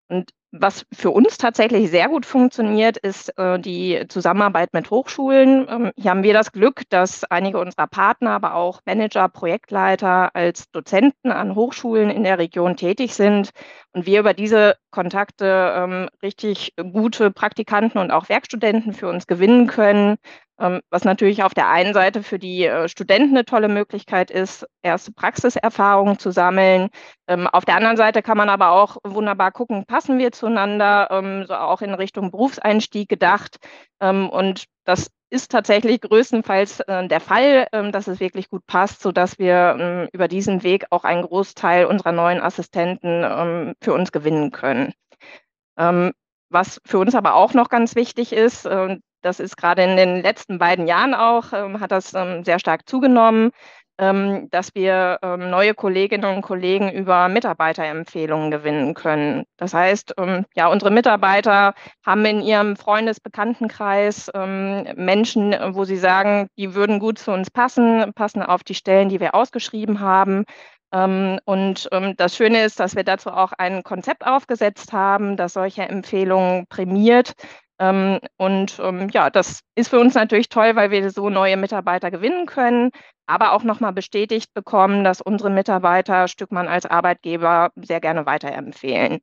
Und 0.10 0.32
was 0.51 0.86
für 0.94 1.12
uns 1.12 1.38
tatsächlich 1.38 1.89
sehr 1.89 2.08
gut 2.08 2.25
funktioniert, 2.25 2.98
ist 2.98 3.38
äh, 3.38 3.60
die 3.60 4.06
Zusammenarbeit 4.08 4.74
mit 4.74 4.89
Hochschulen. 4.89 5.68
Ähm, 5.70 5.92
hier 5.98 6.12
haben 6.12 6.24
wir 6.24 6.34
das 6.34 6.51
Glück, 6.51 6.84
dass 6.89 7.24
einige 7.25 7.60
unserer 7.60 7.88
Partner, 7.88 8.32
aber 8.32 8.56
auch 8.56 8.82
Manager, 8.86 9.27
Projektleiter 9.30 10.36
als 10.36 10.70
Dozenten 10.72 11.32
an 11.32 11.56
Hochschulen 11.56 12.10
in 12.10 12.24
der 12.24 12.38
Region 12.38 12.77
tätig 12.77 13.13
sind 13.13 13.50
und 13.94 14.06
wir 14.06 14.22
über 14.22 14.34
diese 14.34 14.75
Kontakte 14.92 15.74
ähm, 15.75 16.10
richtig 16.24 16.74
gute 16.94 17.32
Praktikanten 17.32 18.00
und 18.00 18.12
auch 18.12 18.30
Werkstudenten 18.30 18.94
für 18.94 19.10
uns 19.10 19.27
gewinnen 19.27 19.68
können, 19.68 20.18
was 20.90 21.04
natürlich 21.04 21.44
auf 21.44 21.54
der 21.54 21.70
einen 21.70 21.94
Seite 21.94 22.24
für 22.24 22.40
die 22.40 22.66
äh, 22.66 22.90
Studenten 22.90 23.36
eine 23.36 23.46
tolle 23.46 23.68
Möglichkeit 23.68 24.32
ist, 24.32 24.66
erste 24.82 25.12
Praxiserfahrungen 25.12 26.18
zu 26.18 26.32
sammeln. 26.32 26.90
Ähm, 27.28 27.46
auf 27.48 27.64
der 27.64 27.76
anderen 27.76 27.98
Seite 27.98 28.24
kann 28.24 28.38
man 28.38 28.50
aber 28.50 28.72
auch 28.72 28.98
wunderbar 29.04 29.52
gucken, 29.52 29.86
passen 29.86 30.18
wir 30.18 30.32
zueinander, 30.32 31.10
ähm, 31.12 31.46
so 31.48 31.54
auch 31.54 31.82
in 31.82 31.94
Richtung 31.94 32.32
Berufseinstieg 32.32 33.08
gedacht. 33.08 33.58
Und 34.00 34.66
das 34.84 35.10
ist 35.32 35.52
tatsächlich 35.52 36.02
größtenteils 36.02 36.82
äh, 36.82 37.08
der 37.08 37.20
Fall, 37.20 37.68
dass 37.92 38.08
es 38.08 38.20
wirklich 38.20 38.48
gut 38.50 38.64
passt, 38.68 39.02
sodass 39.02 39.40
wir 39.40 40.10
über 40.14 40.28
diesen 40.28 40.62
Weg 40.62 40.86
auch 40.92 41.04
einen 41.04 41.24
Großteil 41.24 41.86
unserer 41.86 42.12
neuen 42.12 42.40
Assistenten 42.40 43.74
für 43.82 43.94
uns 43.94 44.12
gewinnen 44.12 44.52
können. 44.52 44.94
Was 45.76 46.80
für 46.86 47.00
uns 47.00 47.16
aber 47.16 47.34
auch 47.34 47.56
noch 47.56 47.70
ganz 47.70 47.96
wichtig 47.96 48.34
ist, 48.34 48.70
das 49.22 49.40
ist 49.40 49.58
gerade 49.58 49.84
in 49.84 49.98
den 49.98 50.22
letzten 50.22 50.60
beiden 50.60 50.88
Jahren 50.88 51.14
auch, 51.14 51.54
ähm, 51.54 51.80
hat 51.80 51.92
das 51.92 52.14
ähm, 52.14 52.44
sehr 52.44 52.60
stark 52.60 52.88
zugenommen. 52.88 53.52
ähm, 54.00 54.48
dass 54.52 54.76
wir 54.76 55.18
ähm, 55.24 55.50
neue 55.50 55.74
Kolleginnen 55.74 56.36
und 56.36 56.44
Kollegen 56.44 56.92
über 56.92 57.28
Mitarbeiterempfehlungen 57.30 58.52
gewinnen 58.52 58.94
können. 58.94 59.46
Das 59.58 59.74
heißt, 59.74 60.14
ähm, 60.20 60.46
ja, 60.56 60.68
unsere 60.68 60.92
Mitarbeiter 60.92 61.74
haben 62.06 62.24
in 62.26 62.42
ihrem 62.42 62.76
Freundesbekanntenkreis 62.76 64.30
Menschen, 64.96 65.56
wo 65.72 65.84
sie 65.84 65.98
sagen, 65.98 66.48
die 66.58 66.76
würden 66.76 67.00
gut 67.00 67.18
zu 67.20 67.32
uns 67.32 67.50
passen, 67.50 68.14
passen 68.14 68.44
auf 68.44 68.64
die 68.64 68.76
Stellen, 68.76 69.10
die 69.10 69.20
wir 69.20 69.34
ausgeschrieben 69.36 70.00
haben. 70.00 70.46
Ähm, 70.94 71.40
und 71.46 71.90
ähm, 71.92 72.16
das 72.18 72.36
Schöne 72.36 72.64
ist, 72.64 72.80
dass 72.80 72.96
wir 72.96 73.04
dazu 73.04 73.30
auch 73.30 73.52
ein 73.58 73.84
Konzept 73.84 74.26
aufgesetzt 74.26 74.94
haben, 74.94 75.36
das 75.38 75.54
solche 75.54 75.84
Empfehlungen 75.84 76.68
prämiert. 76.68 77.34
Ähm, 77.79 78.19
und 78.38 78.79
ähm, 78.81 79.10
ja, 79.12 79.29
das 79.29 79.62
ist 79.75 79.89
für 79.89 80.00
uns 80.00 80.15
natürlich 80.15 80.50
toll, 80.50 80.75
weil 80.75 80.91
wir 80.91 81.10
so 81.12 81.29
neue 81.29 81.57
Mitarbeiter 81.57 82.12
gewinnen 82.12 82.46
können, 82.46 82.91
aber 83.27 83.51
auch 83.53 83.63
nochmal 83.63 83.93
bestätigt 83.93 84.53
bekommen, 84.53 85.03
dass 85.03 85.22
unsere 85.22 85.50
Mitarbeiter 85.50 86.27
Stückmann 86.27 86.67
als 86.67 86.86
Arbeitgeber 86.86 87.72
sehr 87.75 88.00
gerne 88.00 88.25
weiterempfehlen. 88.25 89.19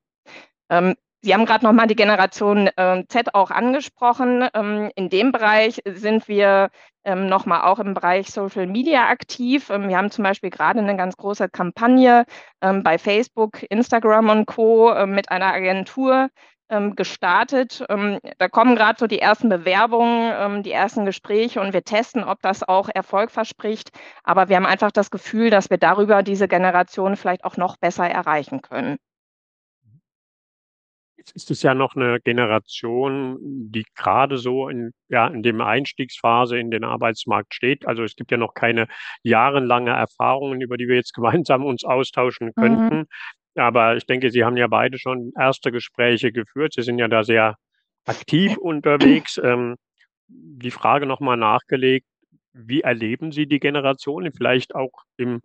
Ähm, 0.71 0.95
Sie 1.25 1.33
haben 1.33 1.47
gerade 1.47 1.65
nochmal 1.65 1.87
die 1.87 1.97
Generation 1.97 2.69
äh, 2.77 3.03
Z 3.09 3.35
auch 3.35 3.51
angesprochen. 3.51 4.47
Ähm, 4.53 4.91
in 4.95 5.09
dem 5.09 5.33
Bereich 5.33 5.81
sind 5.87 6.29
wir 6.29 6.69
ähm, 7.03 7.29
nochmal 7.29 7.63
auch 7.63 7.79
im 7.79 7.95
Bereich 7.95 8.29
Social 8.29 8.67
Media 8.67 9.09
aktiv. 9.09 9.71
Ähm, 9.71 9.89
wir 9.89 9.97
haben 9.97 10.11
zum 10.11 10.23
Beispiel 10.23 10.51
gerade 10.51 10.81
eine 10.81 10.99
ganz 10.99 11.17
große 11.17 11.49
Kampagne 11.49 12.27
ähm, 12.61 12.83
bei 12.83 12.99
Facebook, 12.99 13.63
Instagram 13.71 14.29
und 14.29 14.45
Co. 14.45 14.93
Äh, 14.93 15.07
mit 15.07 15.31
einer 15.31 15.55
Agentur, 15.55 16.29
ähm, 16.75 16.97
gestartet. 16.97 17.85
Ähm, 17.89 18.19
da 18.39 18.49
kommen 18.49 18.77
gerade 18.77 18.99
so 18.99 19.07
die 19.07 19.19
ersten 19.19 19.49
Bewerbungen, 19.49 20.33
ähm, 20.37 20.63
die 20.63 20.73
ersten 20.73 21.05
Gespräche 21.05 21.61
und 21.61 21.73
wir 21.73 21.85
testen, 21.85 22.25
ob 22.25 22.43
das 22.43 22.63
auch 22.63 22.89
Erfolg 22.93 23.31
verspricht. 23.31 23.91
Aber 24.23 24.49
wir 24.49 24.57
haben 24.57 24.67
einfach 24.67 24.91
das 24.91 25.11
Gefühl, 25.11 25.51
dass 25.51 25.71
wir 25.71 25.79
darüber 25.79 26.23
diese 26.23 26.49
Generation 26.49 27.17
vielleicht 27.17 27.45
auch 27.45 27.57
noch 27.57 27.77
besser 27.77 28.09
erreichen 28.09 28.61
können. 28.63 28.99
Jetzt 31.25 31.37
ist 31.37 31.51
es 31.51 31.63
ja 31.63 31.75
noch 31.75 31.97
eine 31.97 32.21
Generation, 32.21 33.39
die 33.41 33.87
gerade 33.95 34.37
so 34.37 34.69
in, 34.69 34.93
ja, 35.09 35.27
in 35.27 35.43
dem 35.43 35.63
Einstiegsphase 35.63 36.59
in 36.59 36.71
den 36.71 36.85
Arbeitsmarkt 36.85 37.55
steht. 37.55 37.87
Also 37.87 38.03
es 38.03 38.15
gibt 38.15 38.31
ja 38.31 38.37
noch 38.37 38.53
keine 38.53 38.89
jahrelange 39.23 39.93
Erfahrungen, 39.93 40.61
über 40.61 40.77
die 40.77 40.87
wir 40.87 40.97
jetzt 40.97 41.15
gemeinsam 41.15 41.65
uns 41.65 41.83
austauschen 41.85 42.49
mhm. 42.49 42.61
könnten. 42.61 42.97
Mhm. 42.99 43.07
Aber 43.57 43.97
ich 43.97 44.07
denke, 44.07 44.31
Sie 44.31 44.45
haben 44.45 44.57
ja 44.57 44.67
beide 44.67 44.99
schon 44.99 45.33
erste 45.39 45.73
Gespräche 45.73 46.33
geführt. 46.33 46.75
Sie 46.75 46.83
sind 46.83 46.99
ja 46.99 47.09
da 47.09 47.25
sehr 47.25 47.57
aktiv 48.07 48.57
unterwegs. 48.59 49.39
Ähm, 49.43 49.77
die 50.29 50.71
Frage 50.71 51.07
nochmal 51.07 51.37
nachgelegt, 51.37 52.07
wie 52.53 52.83
erleben 52.83 53.33
Sie 53.33 53.47
die 53.47 53.61
Generationen, 53.61 54.33
vielleicht 54.33 54.75
auch 54.75 54.93
im 55.17 55.43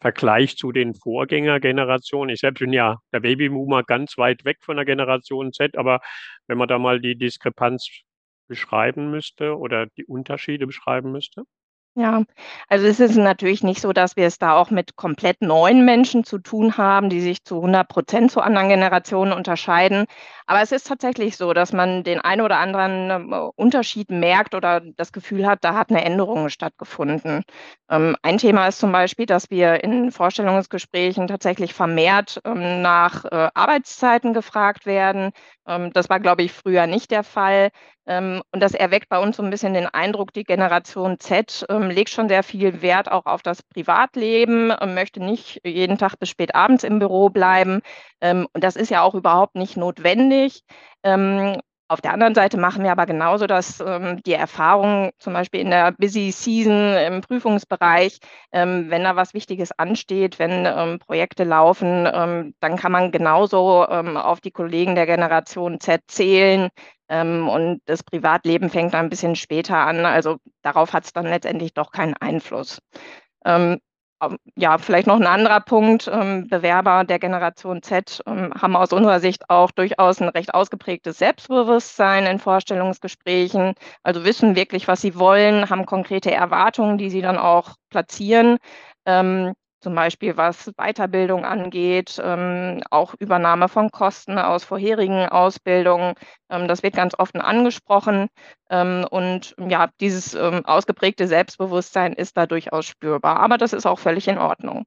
Vergleich 0.00 0.56
zu 0.56 0.72
den 0.72 0.94
Vorgängergenerationen? 0.94 2.34
Ich 2.34 2.40
selbst 2.40 2.60
bin 2.60 2.72
ja 2.72 2.98
der 3.12 3.20
Babyboomer 3.20 3.82
ganz 3.84 4.18
weit 4.18 4.44
weg 4.44 4.58
von 4.62 4.76
der 4.76 4.84
Generation 4.86 5.52
Z, 5.52 5.76
aber 5.76 6.00
wenn 6.46 6.58
man 6.58 6.68
da 6.68 6.78
mal 6.78 7.00
die 7.00 7.16
Diskrepanz 7.16 7.88
beschreiben 8.48 9.10
müsste 9.10 9.56
oder 9.58 9.86
die 9.96 10.04
Unterschiede 10.06 10.66
beschreiben 10.66 11.12
müsste? 11.12 11.44
Ja, 11.98 12.24
also 12.68 12.86
es 12.86 13.00
ist 13.00 13.16
natürlich 13.16 13.62
nicht 13.62 13.80
so, 13.80 13.94
dass 13.94 14.16
wir 14.16 14.26
es 14.26 14.38
da 14.38 14.54
auch 14.58 14.68
mit 14.70 14.96
komplett 14.96 15.40
neuen 15.40 15.86
Menschen 15.86 16.24
zu 16.24 16.36
tun 16.36 16.76
haben, 16.76 17.08
die 17.08 17.22
sich 17.22 17.42
zu 17.42 17.56
100 17.56 17.88
Prozent 17.88 18.30
zu 18.30 18.42
anderen 18.42 18.68
Generationen 18.68 19.32
unterscheiden. 19.32 20.04
Aber 20.44 20.60
es 20.60 20.72
ist 20.72 20.86
tatsächlich 20.86 21.38
so, 21.38 21.54
dass 21.54 21.72
man 21.72 22.04
den 22.04 22.20
einen 22.20 22.42
oder 22.42 22.58
anderen 22.58 23.10
ähm, 23.10 23.50
Unterschied 23.56 24.10
merkt 24.10 24.54
oder 24.54 24.80
das 24.80 25.10
Gefühl 25.10 25.46
hat, 25.46 25.64
da 25.64 25.72
hat 25.74 25.88
eine 25.88 26.04
Änderung 26.04 26.50
stattgefunden. 26.50 27.44
Ähm, 27.88 28.14
ein 28.20 28.36
Thema 28.36 28.68
ist 28.68 28.78
zum 28.78 28.92
Beispiel, 28.92 29.24
dass 29.24 29.48
wir 29.50 29.82
in 29.82 30.12
Vorstellungsgesprächen 30.12 31.26
tatsächlich 31.28 31.72
vermehrt 31.72 32.42
ähm, 32.44 32.82
nach 32.82 33.24
äh, 33.24 33.48
Arbeitszeiten 33.54 34.34
gefragt 34.34 34.84
werden. 34.84 35.32
das 35.94 36.08
war, 36.08 36.20
glaube 36.20 36.42
ich, 36.42 36.52
früher 36.52 36.86
nicht 36.86 37.10
der 37.10 37.24
Fall. 37.24 37.70
Und 38.08 38.60
das 38.60 38.74
erweckt 38.74 39.08
bei 39.08 39.18
uns 39.18 39.36
so 39.36 39.42
ein 39.42 39.50
bisschen 39.50 39.74
den 39.74 39.86
Eindruck, 39.86 40.32
die 40.32 40.44
Generation 40.44 41.18
Z 41.18 41.66
ähm, 41.68 41.90
legt 41.90 42.10
schon 42.10 42.28
sehr 42.28 42.44
viel 42.44 42.80
Wert 42.80 43.10
auch 43.10 43.26
auf 43.26 43.42
das 43.42 43.62
Privatleben, 43.64 44.72
ähm, 44.80 44.94
möchte 44.94 45.20
nicht 45.20 45.60
jeden 45.64 45.98
Tag 45.98 46.18
bis 46.18 46.28
spät 46.28 46.54
abends 46.54 46.84
im 46.84 47.00
Büro 47.00 47.30
bleiben. 47.30 47.80
Ähm, 48.20 48.46
und 48.52 48.62
das 48.62 48.76
ist 48.76 48.90
ja 48.90 49.02
auch 49.02 49.14
überhaupt 49.14 49.56
nicht 49.56 49.76
notwendig. 49.76 50.62
Ähm, 51.02 51.60
auf 51.88 52.00
der 52.00 52.12
anderen 52.12 52.34
Seite 52.34 52.58
machen 52.58 52.82
wir 52.82 52.90
aber 52.90 53.06
genauso, 53.06 53.46
dass 53.46 53.80
ähm, 53.80 54.20
die 54.24 54.32
Erfahrung 54.32 55.10
zum 55.18 55.34
Beispiel 55.34 55.60
in 55.60 55.70
der 55.70 55.92
Busy 55.92 56.32
Season 56.32 56.94
im 56.94 57.20
Prüfungsbereich, 57.20 58.18
ähm, 58.50 58.90
wenn 58.90 59.04
da 59.04 59.14
was 59.14 59.34
Wichtiges 59.34 59.70
ansteht, 59.78 60.40
wenn 60.40 60.66
ähm, 60.66 60.98
Projekte 60.98 61.44
laufen, 61.44 62.08
ähm, 62.12 62.54
dann 62.58 62.76
kann 62.76 62.90
man 62.90 63.12
genauso 63.12 63.86
ähm, 63.88 64.16
auf 64.16 64.40
die 64.40 64.50
Kollegen 64.50 64.96
der 64.96 65.06
Generation 65.06 65.78
Z 65.78 66.02
zählen. 66.08 66.70
Ähm, 67.08 67.48
und 67.48 67.80
das 67.86 68.02
Privatleben 68.02 68.70
fängt 68.70 68.94
dann 68.94 69.06
ein 69.06 69.10
bisschen 69.10 69.36
später 69.36 69.76
an. 69.76 70.04
Also 70.06 70.38
darauf 70.62 70.92
hat 70.92 71.04
es 71.04 71.12
dann 71.12 71.26
letztendlich 71.26 71.74
doch 71.74 71.90
keinen 71.92 72.14
Einfluss. 72.14 72.80
Ja, 74.56 74.78
vielleicht 74.78 75.06
noch 75.06 75.20
ein 75.20 75.26
anderer 75.26 75.60
Punkt. 75.60 76.08
Ähm, 76.10 76.48
Bewerber 76.48 77.04
der 77.04 77.18
Generation 77.18 77.82
Z 77.82 78.22
ähm, 78.26 78.52
haben 78.54 78.74
aus 78.74 78.92
unserer 78.92 79.20
Sicht 79.20 79.50
auch 79.50 79.70
durchaus 79.70 80.20
ein 80.20 80.30
recht 80.30 80.54
ausgeprägtes 80.54 81.18
Selbstbewusstsein 81.18 82.24
in 82.26 82.38
Vorstellungsgesprächen, 82.38 83.74
also 84.02 84.24
wissen 84.24 84.56
wirklich, 84.56 84.88
was 84.88 85.02
sie 85.02 85.18
wollen, 85.18 85.68
haben 85.68 85.84
konkrete 85.84 86.30
Erwartungen, 86.32 86.96
die 86.96 87.10
sie 87.10 87.20
dann 87.20 87.36
auch 87.36 87.74
platzieren. 87.90 88.56
Ähm, 89.76 89.80
zum 89.80 89.94
Beispiel 89.94 90.36
was 90.36 90.72
Weiterbildung 90.76 91.44
angeht, 91.44 92.20
ähm, 92.22 92.82
auch 92.90 93.14
Übernahme 93.18 93.68
von 93.68 93.90
Kosten 93.90 94.38
aus 94.38 94.64
vorherigen 94.64 95.28
Ausbildungen. 95.28 96.14
Ähm, 96.50 96.68
das 96.68 96.82
wird 96.82 96.94
ganz 96.94 97.14
oft 97.18 97.36
angesprochen. 97.36 98.28
Ähm, 98.70 99.06
und 99.10 99.54
ja, 99.58 99.88
dieses 100.00 100.34
ähm, 100.34 100.64
ausgeprägte 100.64 101.26
Selbstbewusstsein 101.26 102.12
ist 102.12 102.36
da 102.36 102.46
durchaus 102.46 102.86
spürbar. 102.86 103.38
Aber 103.38 103.58
das 103.58 103.72
ist 103.72 103.86
auch 103.86 103.98
völlig 103.98 104.28
in 104.28 104.38
Ordnung. 104.38 104.84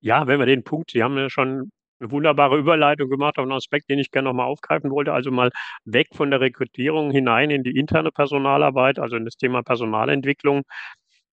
Ja, 0.00 0.26
wenn 0.26 0.38
wir 0.38 0.46
den 0.46 0.62
Punkt, 0.62 0.90
Sie 0.92 1.02
haben 1.02 1.16
ja 1.16 1.30
schon 1.30 1.70
eine 1.98 2.10
wunderbare 2.10 2.58
Überleitung 2.58 3.08
gemacht 3.08 3.38
auf 3.38 3.42
einen 3.42 3.52
Aspekt, 3.52 3.88
den 3.88 3.98
ich 3.98 4.10
gerne 4.10 4.28
nochmal 4.28 4.46
aufgreifen 4.46 4.90
wollte. 4.90 5.12
Also 5.12 5.30
mal 5.30 5.50
weg 5.84 6.08
von 6.12 6.30
der 6.30 6.40
Rekrutierung 6.40 7.10
hinein 7.10 7.50
in 7.50 7.64
die 7.64 7.76
interne 7.76 8.12
Personalarbeit, 8.12 8.98
also 8.98 9.16
in 9.16 9.24
das 9.24 9.36
Thema 9.36 9.62
Personalentwicklung. 9.62 10.62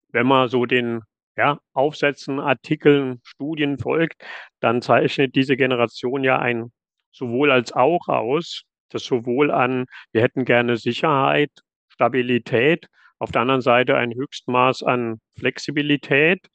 Wenn 0.10 0.28
man 0.28 0.48
so 0.48 0.66
den 0.66 1.02
ja, 1.36 1.60
Aufsätzen, 1.74 2.40
Artikeln, 2.40 3.20
Studien 3.24 3.78
folgt, 3.78 4.24
dann 4.60 4.82
zeichnet 4.82 5.36
diese 5.36 5.58
Generation 5.58 6.24
ja 6.24 6.40
ein 6.40 6.72
sowohl 7.12 7.52
als 7.52 7.72
auch 7.74 8.08
aus, 8.08 8.64
das 8.90 9.04
sowohl 9.04 9.52
an, 9.52 9.86
wir 10.12 10.22
hätten 10.22 10.46
gerne 10.46 10.78
Sicherheit, 10.78 11.52
Stabilität, 11.90 12.88
auf 13.20 13.32
der 13.32 13.42
anderen 13.42 13.62
Seite 13.62 13.96
ein 13.96 14.14
Höchstmaß 14.14 14.84
an 14.84 15.20
Flexibilität. 15.38 16.48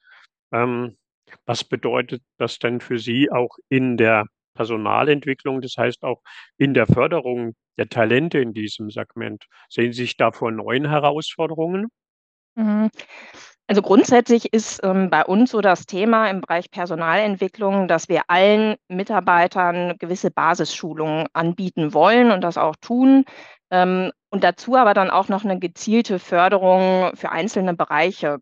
Ähm, 0.52 0.96
was 1.46 1.64
bedeutet 1.64 2.22
das 2.38 2.58
denn 2.58 2.80
für 2.80 2.98
Sie 2.98 3.30
auch 3.30 3.56
in 3.68 3.96
der 3.96 4.26
Personalentwicklung, 4.54 5.60
das 5.60 5.76
heißt 5.76 6.02
auch 6.02 6.22
in 6.56 6.74
der 6.74 6.86
Förderung 6.86 7.54
der 7.76 7.88
Talente 7.88 8.38
in 8.38 8.52
diesem 8.52 8.90
Segment? 8.90 9.44
Sehen 9.68 9.92
Sie 9.92 10.02
sich 10.02 10.16
da 10.16 10.32
vor 10.32 10.50
neuen 10.50 10.88
Herausforderungen? 10.88 11.86
Mhm. 12.56 12.90
Also 13.68 13.82
grundsätzlich 13.82 14.52
ist 14.54 14.80
ähm, 14.82 15.10
bei 15.10 15.24
uns 15.24 15.50
so 15.50 15.60
das 15.60 15.84
Thema 15.84 16.30
im 16.30 16.40
Bereich 16.40 16.70
Personalentwicklung, 16.70 17.86
dass 17.86 18.08
wir 18.08 18.22
allen 18.28 18.76
Mitarbeitern 18.88 19.96
gewisse 19.98 20.30
Basisschulungen 20.30 21.26
anbieten 21.34 21.92
wollen 21.92 22.30
und 22.30 22.40
das 22.40 22.56
auch 22.56 22.76
tun. 22.80 23.24
Ähm, 23.70 24.10
und 24.30 24.42
dazu 24.42 24.74
aber 24.76 24.94
dann 24.94 25.10
auch 25.10 25.28
noch 25.28 25.44
eine 25.44 25.58
gezielte 25.58 26.18
Förderung 26.18 27.10
für 27.14 27.30
einzelne 27.30 27.74
Bereiche 27.74 28.38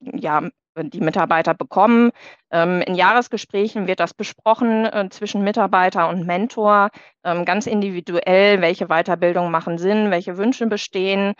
ja, 0.00 0.42
die 0.76 1.00
Mitarbeiter 1.00 1.54
bekommen. 1.54 2.10
Ähm, 2.50 2.82
in 2.82 2.94
Jahresgesprächen 2.94 3.86
wird 3.86 4.00
das 4.00 4.14
besprochen 4.14 4.86
äh, 4.86 5.08
zwischen 5.10 5.42
Mitarbeiter 5.42 6.08
und 6.08 6.26
Mentor, 6.26 6.90
ähm, 7.24 7.44
ganz 7.44 7.66
individuell, 7.66 8.60
welche 8.60 8.86
Weiterbildungen 8.86 9.50
machen 9.50 9.78
Sinn, 9.78 10.10
welche 10.10 10.36
Wünsche 10.36 10.66
bestehen. 10.66 11.34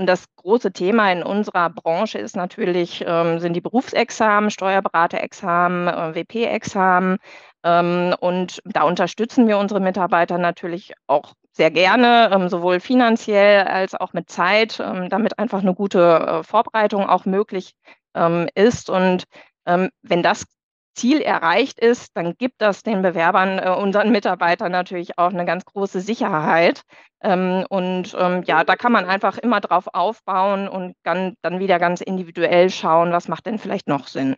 Und 0.00 0.06
das 0.06 0.24
große 0.36 0.72
Thema 0.72 1.12
in 1.12 1.22
unserer 1.22 1.68
Branche 1.68 2.16
ist 2.16 2.34
natürlich, 2.34 3.04
ähm, 3.06 3.38
sind 3.38 3.52
die 3.52 3.60
Berufsexamen, 3.60 4.50
Steuerberaterexamen, 4.50 5.88
äh, 5.88 6.14
WP-Examen. 6.14 7.18
Ähm, 7.64 8.14
und 8.18 8.62
da 8.64 8.84
unterstützen 8.84 9.46
wir 9.46 9.58
unsere 9.58 9.78
Mitarbeiter 9.80 10.38
natürlich 10.38 10.94
auch 11.06 11.34
sehr 11.52 11.70
gerne, 11.70 12.30
ähm, 12.32 12.48
sowohl 12.48 12.80
finanziell 12.80 13.64
als 13.64 13.94
auch 13.94 14.14
mit 14.14 14.30
Zeit, 14.30 14.80
ähm, 14.80 15.10
damit 15.10 15.38
einfach 15.38 15.60
eine 15.60 15.74
gute 15.74 16.00
äh, 16.00 16.42
Vorbereitung 16.44 17.06
auch 17.06 17.26
möglich 17.26 17.74
ähm, 18.14 18.48
ist. 18.54 18.88
Und 18.88 19.24
ähm, 19.66 19.90
wenn 20.00 20.22
das 20.22 20.46
Ziel 20.94 21.20
erreicht 21.20 21.78
ist, 21.78 22.16
dann 22.16 22.36
gibt 22.36 22.56
das 22.58 22.82
den 22.82 23.02
Bewerbern, 23.02 23.58
äh, 23.58 23.70
unseren 23.70 24.10
Mitarbeitern 24.10 24.72
natürlich 24.72 25.18
auch 25.18 25.30
eine 25.30 25.44
ganz 25.44 25.64
große 25.64 26.00
Sicherheit. 26.00 26.82
Ähm, 27.22 27.64
und 27.68 28.16
ähm, 28.18 28.42
ja, 28.44 28.64
da 28.64 28.76
kann 28.76 28.92
man 28.92 29.04
einfach 29.04 29.38
immer 29.38 29.60
drauf 29.60 29.88
aufbauen 29.92 30.68
und 30.68 30.94
dann, 31.02 31.34
dann 31.42 31.60
wieder 31.60 31.78
ganz 31.78 32.00
individuell 32.00 32.70
schauen, 32.70 33.12
was 33.12 33.28
macht 33.28 33.46
denn 33.46 33.58
vielleicht 33.58 33.88
noch 33.88 34.06
Sinn. 34.06 34.36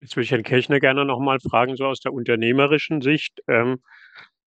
Jetzt 0.00 0.16
würde 0.16 0.24
ich 0.24 0.30
Herrn 0.32 0.42
Kirchner 0.42 0.80
gerne 0.80 1.04
nochmal 1.04 1.38
fragen, 1.38 1.76
so 1.76 1.86
aus 1.86 2.00
der 2.00 2.12
unternehmerischen 2.12 3.02
Sicht. 3.02 3.40
Ähm, 3.46 3.80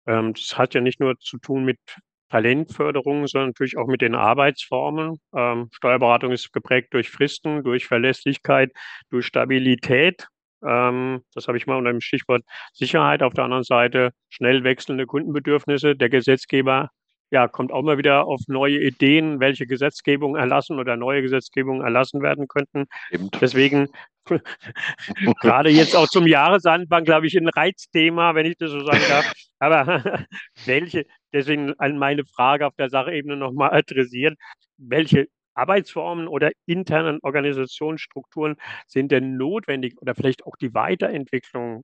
ähm, 0.07 0.35
das 0.35 0.59
hat 0.59 0.75
ja 0.75 0.81
nicht 0.81 0.99
nur 0.99 1.19
zu 1.19 1.39
tun 1.39 1.65
mit 1.65 1.79
Talentförderung, 2.29 3.27
sondern 3.27 3.51
natürlich 3.51 3.77
auch 3.77 3.87
mit 3.87 4.01
den 4.01 4.15
Arbeitsformen. 4.15 5.19
Ähm, 5.35 5.69
Steuerberatung 5.73 6.33
ist 6.33 6.53
geprägt 6.53 6.93
durch 6.93 7.11
Fristen, 7.11 7.63
durch 7.63 7.87
Verlässlichkeit, 7.87 8.73
durch 9.11 9.27
Stabilität. 9.27 10.27
Ähm, 10.65 11.23
das 11.35 11.49
habe 11.49 11.59
ich 11.59 11.67
mal 11.67 11.77
unter 11.77 11.93
dem 11.93 12.01
Stichwort 12.01 12.43
Sicherheit. 12.73 13.23
Auf 13.23 13.35
der 13.35 13.45
anderen 13.45 13.65
Seite 13.65 14.11
schnell 14.29 14.65
wechselnde 14.65 15.07
Kundenbedürfnisse. 15.07 15.97
Der 15.97 16.09
Gesetzgeber 16.09 16.91
ja, 17.31 17.49
kommt 17.49 17.73
auch 17.73 17.83
mal 17.83 17.99
wieder 17.99 18.27
auf 18.27 18.41
neue 18.47 18.81
Ideen, 18.81 19.41
welche 19.41 19.67
Gesetzgebung 19.67 20.37
erlassen 20.37 20.79
oder 20.79 20.97
neue 20.97 21.23
Gesetzgebung 21.23 21.83
erlassen 21.83 22.23
werden 22.23 22.47
könnten. 22.47 22.87
Stimmt. 23.09 23.39
Deswegen 23.41 23.89
gerade 25.41 25.71
jetzt 25.71 25.97
auch 25.97 26.07
zum 26.07 26.27
Jahresanfang, 26.27 27.05
glaube 27.05 27.27
ich, 27.27 27.37
ein 27.37 27.49
Reizthema, 27.49 28.35
wenn 28.35 28.47
ich 28.47 28.57
das 28.59 28.71
so 28.71 28.85
sagen 28.85 29.03
darf. 29.09 29.33
Aber 29.59 30.03
welche, 30.67 31.07
deswegen 31.37 31.75
meine 31.79 32.25
Frage 32.25 32.67
auf 32.67 32.75
der 32.75 32.91
Sachebene 32.91 33.37
nochmal 33.37 33.73
adressieren, 33.73 34.37
welche 34.77 35.29
Arbeitsformen 35.55 36.29
oder 36.29 36.51
internen 36.67 37.19
Organisationsstrukturen 37.23 38.57
sind 38.87 39.11
denn 39.11 39.37
notwendig 39.37 39.97
oder 39.99 40.15
vielleicht 40.15 40.45
auch 40.45 40.57
die 40.57 40.75
Weiterentwicklung 40.75 41.83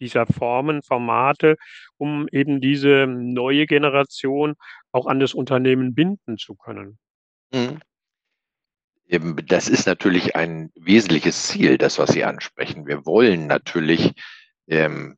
dieser 0.00 0.26
Formen, 0.26 0.82
Formate, 0.82 1.56
um 1.96 2.28
eben 2.30 2.60
diese 2.60 3.06
neue 3.06 3.66
Generation 3.66 4.54
auch 4.92 5.06
an 5.06 5.20
das 5.20 5.34
Unternehmen 5.34 5.94
binden 5.94 6.36
zu 6.36 6.54
können. 6.54 6.98
Mhm. 7.52 7.80
Das 9.46 9.68
ist 9.68 9.86
natürlich 9.86 10.34
ein 10.34 10.72
wesentliches 10.74 11.44
Ziel, 11.44 11.78
das, 11.78 11.98
was 12.00 12.10
Sie 12.10 12.24
ansprechen. 12.24 12.86
Wir 12.86 13.06
wollen 13.06 13.46
natürlich 13.46 14.14
ähm, 14.66 15.16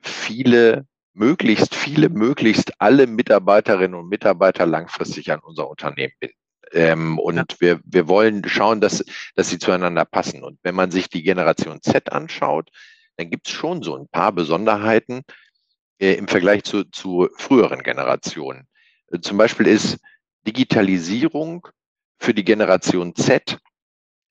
viele, 0.00 0.86
möglichst 1.14 1.74
viele, 1.74 2.08
möglichst 2.08 2.80
alle 2.80 3.06
Mitarbeiterinnen 3.06 3.98
und 3.98 4.08
Mitarbeiter 4.08 4.66
langfristig 4.66 5.32
an 5.32 5.40
unser 5.40 5.68
Unternehmen 5.68 6.12
binden. 6.20 6.36
Ähm, 6.72 7.18
und 7.18 7.36
ja. 7.36 7.44
wir, 7.60 7.80
wir 7.84 8.08
wollen 8.08 8.46
schauen, 8.48 8.80
dass, 8.80 9.04
dass 9.36 9.48
sie 9.48 9.58
zueinander 9.58 10.04
passen. 10.04 10.42
Und 10.42 10.58
wenn 10.62 10.74
man 10.74 10.90
sich 10.90 11.08
die 11.08 11.22
Generation 11.22 11.80
Z 11.82 12.10
anschaut, 12.10 12.70
dann 13.16 13.30
gibt 13.30 13.46
es 13.46 13.54
schon 13.54 13.82
so 13.82 13.96
ein 13.96 14.08
paar 14.08 14.32
Besonderheiten 14.32 15.22
äh, 16.00 16.14
im 16.14 16.26
Vergleich 16.26 16.64
zu, 16.64 16.84
zu 16.84 17.28
früheren 17.36 17.82
Generationen. 17.82 18.66
Äh, 19.12 19.20
zum 19.20 19.38
Beispiel 19.38 19.68
ist 19.68 19.98
Digitalisierung 20.46 21.68
für 22.18 22.34
die 22.34 22.44
Generation 22.44 23.14
Z 23.14 23.58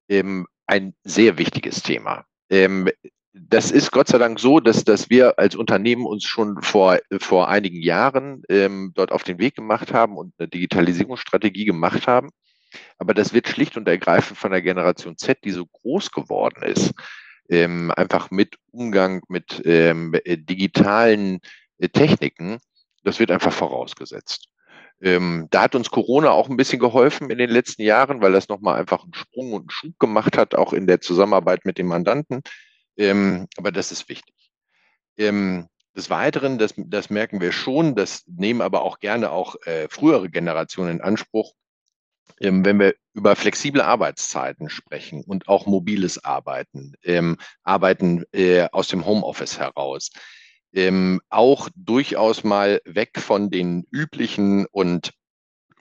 ähm, 0.09 0.47
ein 0.65 0.93
sehr 1.03 1.37
wichtiges 1.37 1.81
Thema. 1.81 2.25
Ähm, 2.49 2.89
das 3.33 3.71
ist 3.71 3.91
Gott 3.91 4.07
sei 4.07 4.19
Dank 4.19 4.39
so, 4.39 4.59
dass, 4.59 4.83
dass 4.83 5.09
wir 5.09 5.39
als 5.39 5.55
Unternehmen 5.55 6.05
uns 6.05 6.23
schon 6.23 6.61
vor, 6.61 6.99
vor 7.19 7.49
einigen 7.49 7.81
Jahren 7.81 8.43
ähm, 8.47 8.91
dort 8.93 9.11
auf 9.11 9.23
den 9.23 9.39
Weg 9.39 9.55
gemacht 9.55 9.91
haben 9.91 10.17
und 10.17 10.33
eine 10.37 10.47
Digitalisierungsstrategie 10.47 11.65
gemacht 11.65 12.07
haben. 12.07 12.29
Aber 12.99 13.13
das 13.13 13.33
wird 13.33 13.47
schlicht 13.47 13.75
und 13.75 13.87
ergreifend 13.87 14.37
von 14.37 14.51
der 14.51 14.61
Generation 14.61 15.17
Z, 15.17 15.39
die 15.43 15.51
so 15.51 15.65
groß 15.65 16.11
geworden 16.11 16.63
ist, 16.63 16.93
ähm, 17.49 17.91
einfach 17.95 18.29
mit 18.29 18.57
Umgang 18.71 19.21
mit 19.27 19.61
ähm, 19.65 20.13
äh, 20.25 20.37
digitalen 20.37 21.39
äh, 21.79 21.89
Techniken, 21.89 22.59
das 23.03 23.19
wird 23.19 23.31
einfach 23.31 23.51
vorausgesetzt. 23.51 24.47
Ähm, 25.01 25.47
da 25.49 25.63
hat 25.63 25.75
uns 25.75 25.89
Corona 25.89 26.29
auch 26.29 26.49
ein 26.49 26.55
bisschen 26.55 26.79
geholfen 26.79 27.29
in 27.29 27.37
den 27.37 27.49
letzten 27.49 27.81
Jahren, 27.81 28.21
weil 28.21 28.31
das 28.31 28.47
nochmal 28.47 28.79
einfach 28.79 29.03
einen 29.03 29.13
Sprung 29.13 29.53
und 29.53 29.61
einen 29.61 29.69
Schub 29.69 29.99
gemacht 29.99 30.37
hat, 30.37 30.55
auch 30.55 30.71
in 30.71 30.87
der 30.87 31.01
Zusammenarbeit 31.01 31.65
mit 31.65 31.77
den 31.77 31.87
Mandanten. 31.87 32.41
Ähm, 32.97 33.47
aber 33.57 33.71
das 33.71 33.91
ist 33.91 34.09
wichtig. 34.09 34.35
Ähm, 35.17 35.67
des 35.95 36.09
Weiteren, 36.09 36.57
das, 36.57 36.73
das 36.77 37.09
merken 37.09 37.39
wir 37.39 37.51
schon, 37.51 37.95
das 37.95 38.23
nehmen 38.25 38.61
aber 38.61 38.81
auch 38.81 38.99
gerne 38.99 39.31
auch 39.31 39.55
äh, 39.65 39.87
frühere 39.89 40.29
Generationen 40.29 40.97
in 40.97 41.01
Anspruch, 41.01 41.53
ähm, 42.39 42.65
wenn 42.65 42.79
wir 42.79 42.95
über 43.13 43.35
flexible 43.35 43.81
Arbeitszeiten 43.81 44.69
sprechen 44.69 45.23
und 45.23 45.47
auch 45.47 45.65
mobiles 45.65 46.23
Arbeiten, 46.23 46.93
ähm, 47.03 47.37
Arbeiten 47.63 48.23
äh, 48.31 48.67
aus 48.71 48.87
dem 48.87 49.05
Homeoffice 49.05 49.59
heraus, 49.59 50.09
ähm, 50.73 51.21
auch 51.29 51.69
durchaus 51.75 52.43
mal 52.43 52.81
weg 52.85 53.19
von 53.19 53.51
den 53.51 53.85
üblichen 53.91 54.65
und 54.65 55.13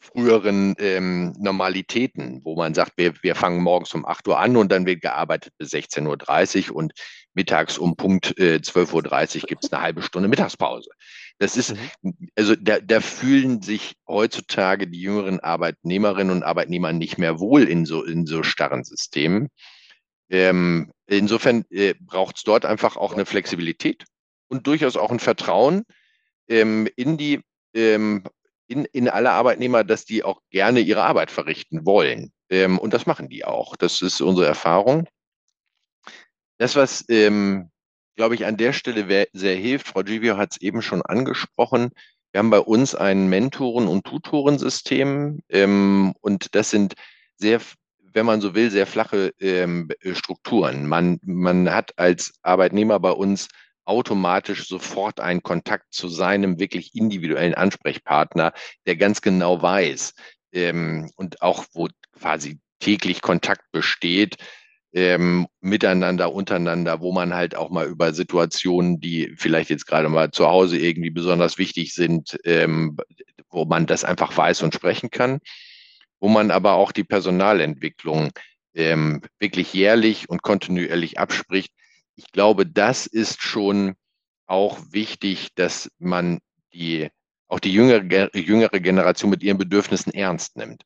früheren 0.03 0.75
ähm, 0.79 1.33
Normalitäten, 1.39 2.41
wo 2.45 2.57
man 2.57 2.75
sagt, 2.75 2.95
wir, 2.97 3.15
wir 3.23 3.37
fangen 3.37 3.63
morgens 3.63 3.95
um 3.95 4.05
8 4.05 4.27
Uhr 4.29 4.39
an 4.39 4.57
und 4.57 4.73
dann 4.73 4.85
wird 4.85 5.01
gearbeitet 5.01 5.53
bis 5.59 5.73
16.30 5.73 6.71
Uhr 6.71 6.77
und 6.77 6.93
mittags 7.35 7.79
um 7.79 7.97
Punkt 7.97 8.37
äh, 8.39 8.57
12.30 8.57 9.43
Uhr 9.43 9.47
gibt 9.47 9.65
es 9.65 9.73
eine 9.73 9.81
halbe 9.81 10.03
Stunde 10.03 10.29
Mittagspause. 10.29 10.91
Das 11.39 11.57
ist, 11.57 11.77
mhm. 12.03 12.15
also 12.37 12.57
da, 12.57 12.81
da 12.81 13.01
fühlen 13.01 13.63
sich 13.63 13.95
heutzutage 14.09 14.89
die 14.89 15.01
jüngeren 15.01 15.39
Arbeitnehmerinnen 15.39 16.37
und 16.37 16.43
Arbeitnehmer 16.43 16.93
nicht 16.93 17.17
mehr 17.19 17.39
wohl 17.39 17.63
in 17.63 17.87
so, 17.87 18.05
in 18.05 18.27
so 18.27 18.43
starren 18.43 18.83
Systemen. 18.83 19.49
Ähm, 20.31 20.91
insofern 21.07 21.65
äh, 21.71 21.95
braucht 22.01 22.39
es 22.39 22.43
dort 22.43 22.65
einfach 22.65 22.97
auch 22.97 23.13
eine 23.13 23.25
Flexibilität 23.25 24.05
und 24.49 24.67
durchaus 24.67 24.97
auch 24.97 25.13
ein 25.13 25.21
Vertrauen 25.21 25.85
ähm, 26.49 26.89
in 26.97 27.17
die 27.17 27.41
ähm, 27.75 28.25
in, 28.67 28.85
in 28.87 29.09
alle 29.09 29.31
Arbeitnehmer, 29.31 29.85
dass 29.85 30.05
die 30.05 30.25
auch 30.25 30.41
gerne 30.51 30.81
ihre 30.81 31.03
Arbeit 31.03 31.31
verrichten 31.31 31.85
wollen. 31.85 32.33
Ähm, 32.49 32.79
und 32.79 32.95
das 32.95 33.07
machen 33.07 33.29
die 33.29 33.45
auch. 33.45 33.77
Das 33.77 34.03
ist 34.03 34.21
unsere 34.21 34.47
Erfahrung. 34.47 35.09
Das, 36.59 36.77
was, 36.77 37.05
ähm, 37.09 37.71
glaube 38.17 38.35
ich, 38.35 38.47
an 38.47 38.57
der 38.57 38.73
Stelle 38.73 39.27
sehr 39.33 39.57
hilft, 39.57 39.89
Frau 39.89 40.03
Givio 40.03 40.37
hat 40.37 40.53
es 40.53 40.61
eben 40.61 40.83
schon 40.83 41.03
angesprochen, 41.03 41.91
wir 42.33 42.39
haben 42.39 42.51
bei 42.51 42.61
uns 42.61 42.95
ein 42.95 43.29
Mentoren- 43.29 43.89
und 43.89 44.05
Tutorensystem 44.05 45.41
ähm, 45.51 46.15
und 46.23 46.55
das 46.55 46.71
sind 46.71 46.95
sehr, 47.37 47.61
wenn 47.99 48.25
man 48.25 48.41
so 48.41 48.55
will, 48.55 48.71
sehr 48.71 48.87
flache 48.87 49.35
ähm, 49.39 49.91
Strukturen. 50.15 50.87
Man, 50.87 51.21
man 51.25 51.71
hat 51.71 51.99
als 51.99 52.33
Arbeitnehmer 52.43 52.99
bei 53.01 53.11
uns 53.11 53.49
automatisch 53.85 54.69
sofort 54.69 55.21
einen 55.21 55.43
Kontakt 55.43 55.93
zu 55.93 56.09
seinem 56.09 56.59
wirklich 56.59 56.95
individuellen 56.95 57.55
Ansprechpartner, 57.55 58.53
der 58.87 58.97
ganz 58.97 59.21
genau 59.21 59.61
weiß 59.61 60.15
ähm, 60.53 61.11
und 61.17 61.43
auch 61.43 61.65
wo 61.73 61.89
quasi 62.19 62.61
täglich 62.79 63.23
Kontakt 63.23 63.71
besteht, 63.73 64.37
ähm, 64.93 65.47
miteinander, 65.61 66.33
untereinander, 66.33 67.01
wo 67.01 67.13
man 67.13 67.35
halt 67.35 67.55
auch 67.55 67.71
mal 67.71 67.87
über 67.87 68.13
Situationen, 68.13 69.01
die 69.01 69.35
vielleicht 69.37 69.71
jetzt 69.71 69.87
gerade 69.87 70.09
mal 70.09 70.31
zu 70.31 70.47
Hause 70.47 70.79
irgendwie 70.79 71.11
besonders 71.11 71.59
wichtig 71.59 71.95
sind, 71.95 72.39
ähm, 72.45 72.97
wo 73.51 73.65
man 73.65 73.87
das 73.87 74.05
einfach 74.05 74.37
weiß 74.37 74.63
und 74.63 74.75
sprechen 74.75 75.11
kann, 75.11 75.39
wo 76.21 76.29
man 76.29 76.51
aber 76.51 76.75
auch 76.75 76.93
die 76.93 77.05
Personalentwicklung 77.05 78.31
ähm, 78.75 79.23
wirklich 79.39 79.73
jährlich 79.73 80.29
und 80.29 80.43
kontinuierlich 80.43 81.19
abspricht, 81.19 81.73
ich 82.17 82.31
glaube, 82.33 82.67
das 82.67 83.07
ist 83.07 83.43
schon 83.43 83.95
auch 84.47 84.79
wichtig, 84.91 85.55
dass 85.55 85.91
man 85.99 86.41
die, 86.75 87.09
auch 87.49 87.61
die 87.61 87.73
jüngere, 87.73 88.35
jüngere 88.37 88.81
Generation 88.81 89.31
mit 89.31 89.43
ihren 89.43 89.59
Bedürfnissen 89.59 90.13
ernst 90.13 90.57
nimmt. 90.57 90.85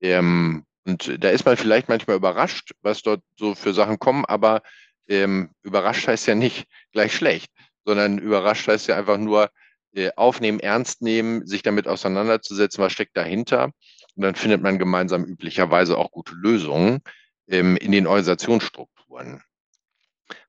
Ähm, 0.00 0.64
und 0.84 1.22
da 1.22 1.30
ist 1.30 1.44
man 1.44 1.56
vielleicht 1.56 1.88
manchmal 1.88 2.16
überrascht, 2.16 2.72
was 2.82 3.02
dort 3.02 3.22
so 3.38 3.54
für 3.54 3.72
Sachen 3.72 3.98
kommen, 3.98 4.24
aber 4.24 4.62
ähm, 5.08 5.50
überrascht 5.62 6.08
heißt 6.08 6.26
ja 6.26 6.34
nicht 6.34 6.66
gleich 6.92 7.14
schlecht, 7.14 7.50
sondern 7.84 8.18
überrascht 8.18 8.66
heißt 8.66 8.88
ja 8.88 8.96
einfach 8.96 9.18
nur 9.18 9.50
äh, 9.94 10.10
aufnehmen, 10.16 10.60
ernst 10.60 11.02
nehmen, 11.02 11.46
sich 11.46 11.62
damit 11.62 11.86
auseinanderzusetzen, 11.86 12.82
was 12.82 12.92
steckt 12.92 13.16
dahinter. 13.16 13.72
Und 14.14 14.22
dann 14.22 14.34
findet 14.34 14.62
man 14.62 14.78
gemeinsam 14.78 15.24
üblicherweise 15.24 15.96
auch 15.96 16.10
gute 16.10 16.34
Lösungen 16.34 17.00
ähm, 17.48 17.76
in 17.76 17.92
den 17.92 18.06
Organisationsstrukturen. 18.06 19.42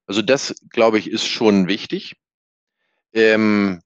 Also 0.06 0.22
das, 0.22 0.56
glaube 0.70 1.00
ich, 1.00 1.10
ist 1.10 1.26
schon 1.26 1.68
wichtig. 1.68 2.16
Ähm, 3.14 3.82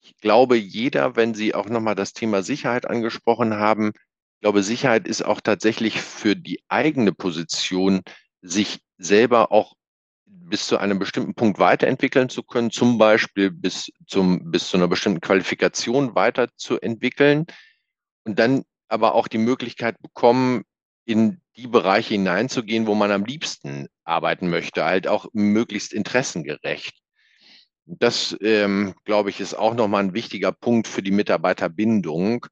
ich 0.00 0.16
glaube, 0.16 0.56
jeder, 0.56 1.16
wenn 1.16 1.34
Sie 1.34 1.54
auch 1.54 1.68
nochmal 1.68 1.94
das 1.94 2.12
Thema 2.12 2.42
Sicherheit 2.42 2.88
angesprochen 2.88 3.54
haben, 3.54 3.92
ich 3.94 4.40
glaube, 4.40 4.62
Sicherheit 4.64 5.06
ist 5.06 5.22
auch 5.24 5.40
tatsächlich 5.40 6.00
für 6.00 6.34
die 6.34 6.60
eigene 6.68 7.12
Position, 7.12 8.02
sich 8.40 8.80
selber 8.98 9.52
auch 9.52 9.74
bis 10.24 10.66
zu 10.66 10.78
einem 10.78 10.98
bestimmten 10.98 11.34
Punkt 11.34 11.60
weiterentwickeln 11.60 12.28
zu 12.28 12.42
können, 12.42 12.70
zum 12.70 12.98
Beispiel 12.98 13.50
bis, 13.50 13.90
zum, 14.06 14.50
bis 14.50 14.68
zu 14.68 14.76
einer 14.76 14.88
bestimmten 14.88 15.20
Qualifikation 15.20 16.16
weiterzuentwickeln 16.16 17.46
und 18.24 18.38
dann 18.38 18.64
aber 18.88 19.14
auch 19.14 19.28
die 19.28 19.38
Möglichkeit 19.38 19.96
bekommen, 20.02 20.64
in 21.04 21.40
die 21.56 21.66
Bereiche 21.66 22.14
hineinzugehen, 22.14 22.86
wo 22.86 22.94
man 22.94 23.10
am 23.12 23.24
liebsten 23.24 23.88
arbeiten 24.04 24.48
möchte, 24.48 24.84
halt 24.84 25.06
auch 25.06 25.26
möglichst 25.32 25.92
interessengerecht. 25.92 26.94
Das, 27.86 28.36
ähm, 28.40 28.94
glaube 29.04 29.30
ich, 29.30 29.40
ist 29.40 29.54
auch 29.54 29.74
nochmal 29.74 30.04
ein 30.04 30.14
wichtiger 30.14 30.52
Punkt 30.52 30.86
für 30.86 31.02
die 31.02 31.10
Mitarbeiterbindung, 31.10 32.46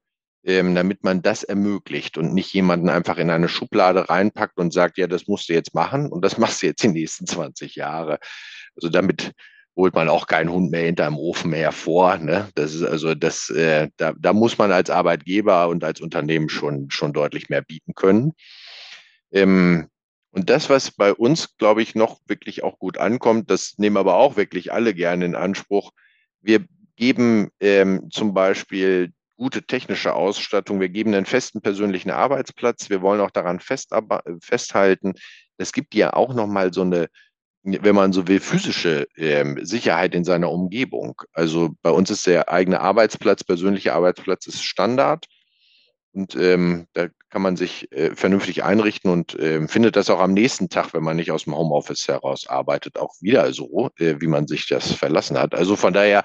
ähm, 0.45 0.75
damit 0.75 1.05
man 1.05 1.23
das 1.23 1.45
ermöglicht 1.45 2.19
und 2.19 2.35
nicht 2.35 2.53
jemanden 2.53 2.89
einfach 2.89 3.19
in 3.19 3.31
eine 3.31 3.49
Schublade 3.49 4.09
reinpackt 4.09 4.59
und 4.59 4.73
sagt, 4.73 4.99
ja, 4.99 5.07
das 5.07 5.27
musst 5.29 5.49
du 5.49 5.53
jetzt 5.53 5.75
machen 5.75 6.11
und 6.11 6.25
das 6.25 6.39
machst 6.39 6.63
du 6.63 6.67
jetzt 6.67 6.83
die 6.83 6.89
nächsten 6.89 7.27
20 7.27 7.77
Jahre. 7.77 8.19
Also 8.75 8.89
damit 8.89 9.33
holt 9.77 9.95
man 9.95 10.09
auch 10.09 10.27
keinen 10.27 10.51
Hund 10.51 10.71
mehr 10.71 10.85
hinter 10.85 11.07
dem 11.07 11.17
Ofen 11.17 11.51
mehr 11.51 11.73
vor. 11.73 12.19
Ne? 12.19 12.49
Das 12.55 12.75
ist 12.75 12.83
also 12.83 13.15
das, 13.15 13.51
äh, 13.51 13.89
da, 13.97 14.13
da 14.19 14.33
muss 14.33 14.59
man 14.59 14.73
als 14.73 14.91
Arbeitgeber 14.91 15.69
und 15.69 15.85
als 15.85 16.01
Unternehmen 16.01 16.49
schon, 16.49 16.91
schon 16.91 17.13
deutlich 17.13 17.49
mehr 17.49 17.63
bieten 17.63 17.95
können. 17.95 18.33
Ähm, 19.33 19.89
und 20.33 20.49
das, 20.49 20.71
was 20.71 20.93
bei 20.93 21.13
uns, 21.13 21.57
glaube 21.59 21.83
ich, 21.83 21.95
noch 21.95 22.21
wirklich 22.27 22.63
auch 22.63 22.79
gut 22.79 22.99
ankommt, 22.99 23.51
das 23.51 23.79
nehmen 23.79 23.97
aber 23.97 24.15
auch 24.17 24.37
wirklich 24.37 24.73
alle 24.73 24.95
gerne 24.95 25.25
in 25.25 25.35
Anspruch. 25.35 25.91
Wir 26.41 26.65
geben 26.97 27.51
ähm, 27.61 28.11
zum 28.11 28.33
Beispiel 28.33 29.13
gute 29.37 29.63
technische 29.63 30.15
Ausstattung, 30.15 30.81
wir 30.81 30.91
geben 30.91 31.15
einen 31.15 31.27
festen 31.27 31.63
persönlichen 31.63 32.11
Arbeitsplatz, 32.11 32.91
wir 32.91 33.03
wollen 33.03 33.21
auch 33.21 33.31
daran 33.31 33.59
festhalten. 33.59 35.15
Es 35.57 35.73
gibt 35.73 35.95
ja 35.95 36.13
auch 36.13 36.35
nochmal 36.35 36.73
so 36.73 36.83
eine, 36.83 37.09
wenn 37.63 37.95
man 37.95 38.13
so 38.13 38.29
will, 38.29 38.39
physische 38.39 39.09
ähm, 39.17 39.59
Sicherheit 39.65 40.15
in 40.15 40.25
seiner 40.25 40.53
Umgebung. 40.53 41.23
Also 41.33 41.71
bei 41.83 41.91
uns 41.91 42.11
ist 42.11 42.27
der 42.27 42.51
eigene 42.51 42.81
Arbeitsplatz, 42.81 43.43
persönliche 43.43 43.95
Arbeitsplatz 43.95 44.47
ist 44.47 44.63
Standard. 44.63 45.27
Und 46.13 46.35
ähm, 46.35 46.87
da 46.93 47.09
kann 47.29 47.43
man 47.43 47.57
sich 47.57 47.91
äh, 47.93 48.17
vernünftig 48.17 48.65
einrichten 48.65 49.11
und 49.11 49.35
äh, 49.39 49.67
findet 49.69 49.95
das 49.95 50.11
auch 50.11 50.19
am 50.19 50.33
nächsten 50.33 50.69
Tag, 50.69 50.93
wenn 50.93 51.05
man 51.05 51.17
nicht 51.17 51.31
aus 51.31 51.45
dem 51.45 51.55
Homeoffice 51.55 52.09
heraus 52.09 52.49
arbeitet, 52.49 52.99
auch 52.99 53.15
wieder 53.21 53.53
so, 53.53 53.91
äh, 53.99 54.17
wie 54.19 54.27
man 54.27 54.49
sich 54.49 54.67
das 54.67 54.91
verlassen 54.93 55.39
hat. 55.39 55.55
Also 55.55 55.77
von 55.77 55.93
daher, 55.93 56.25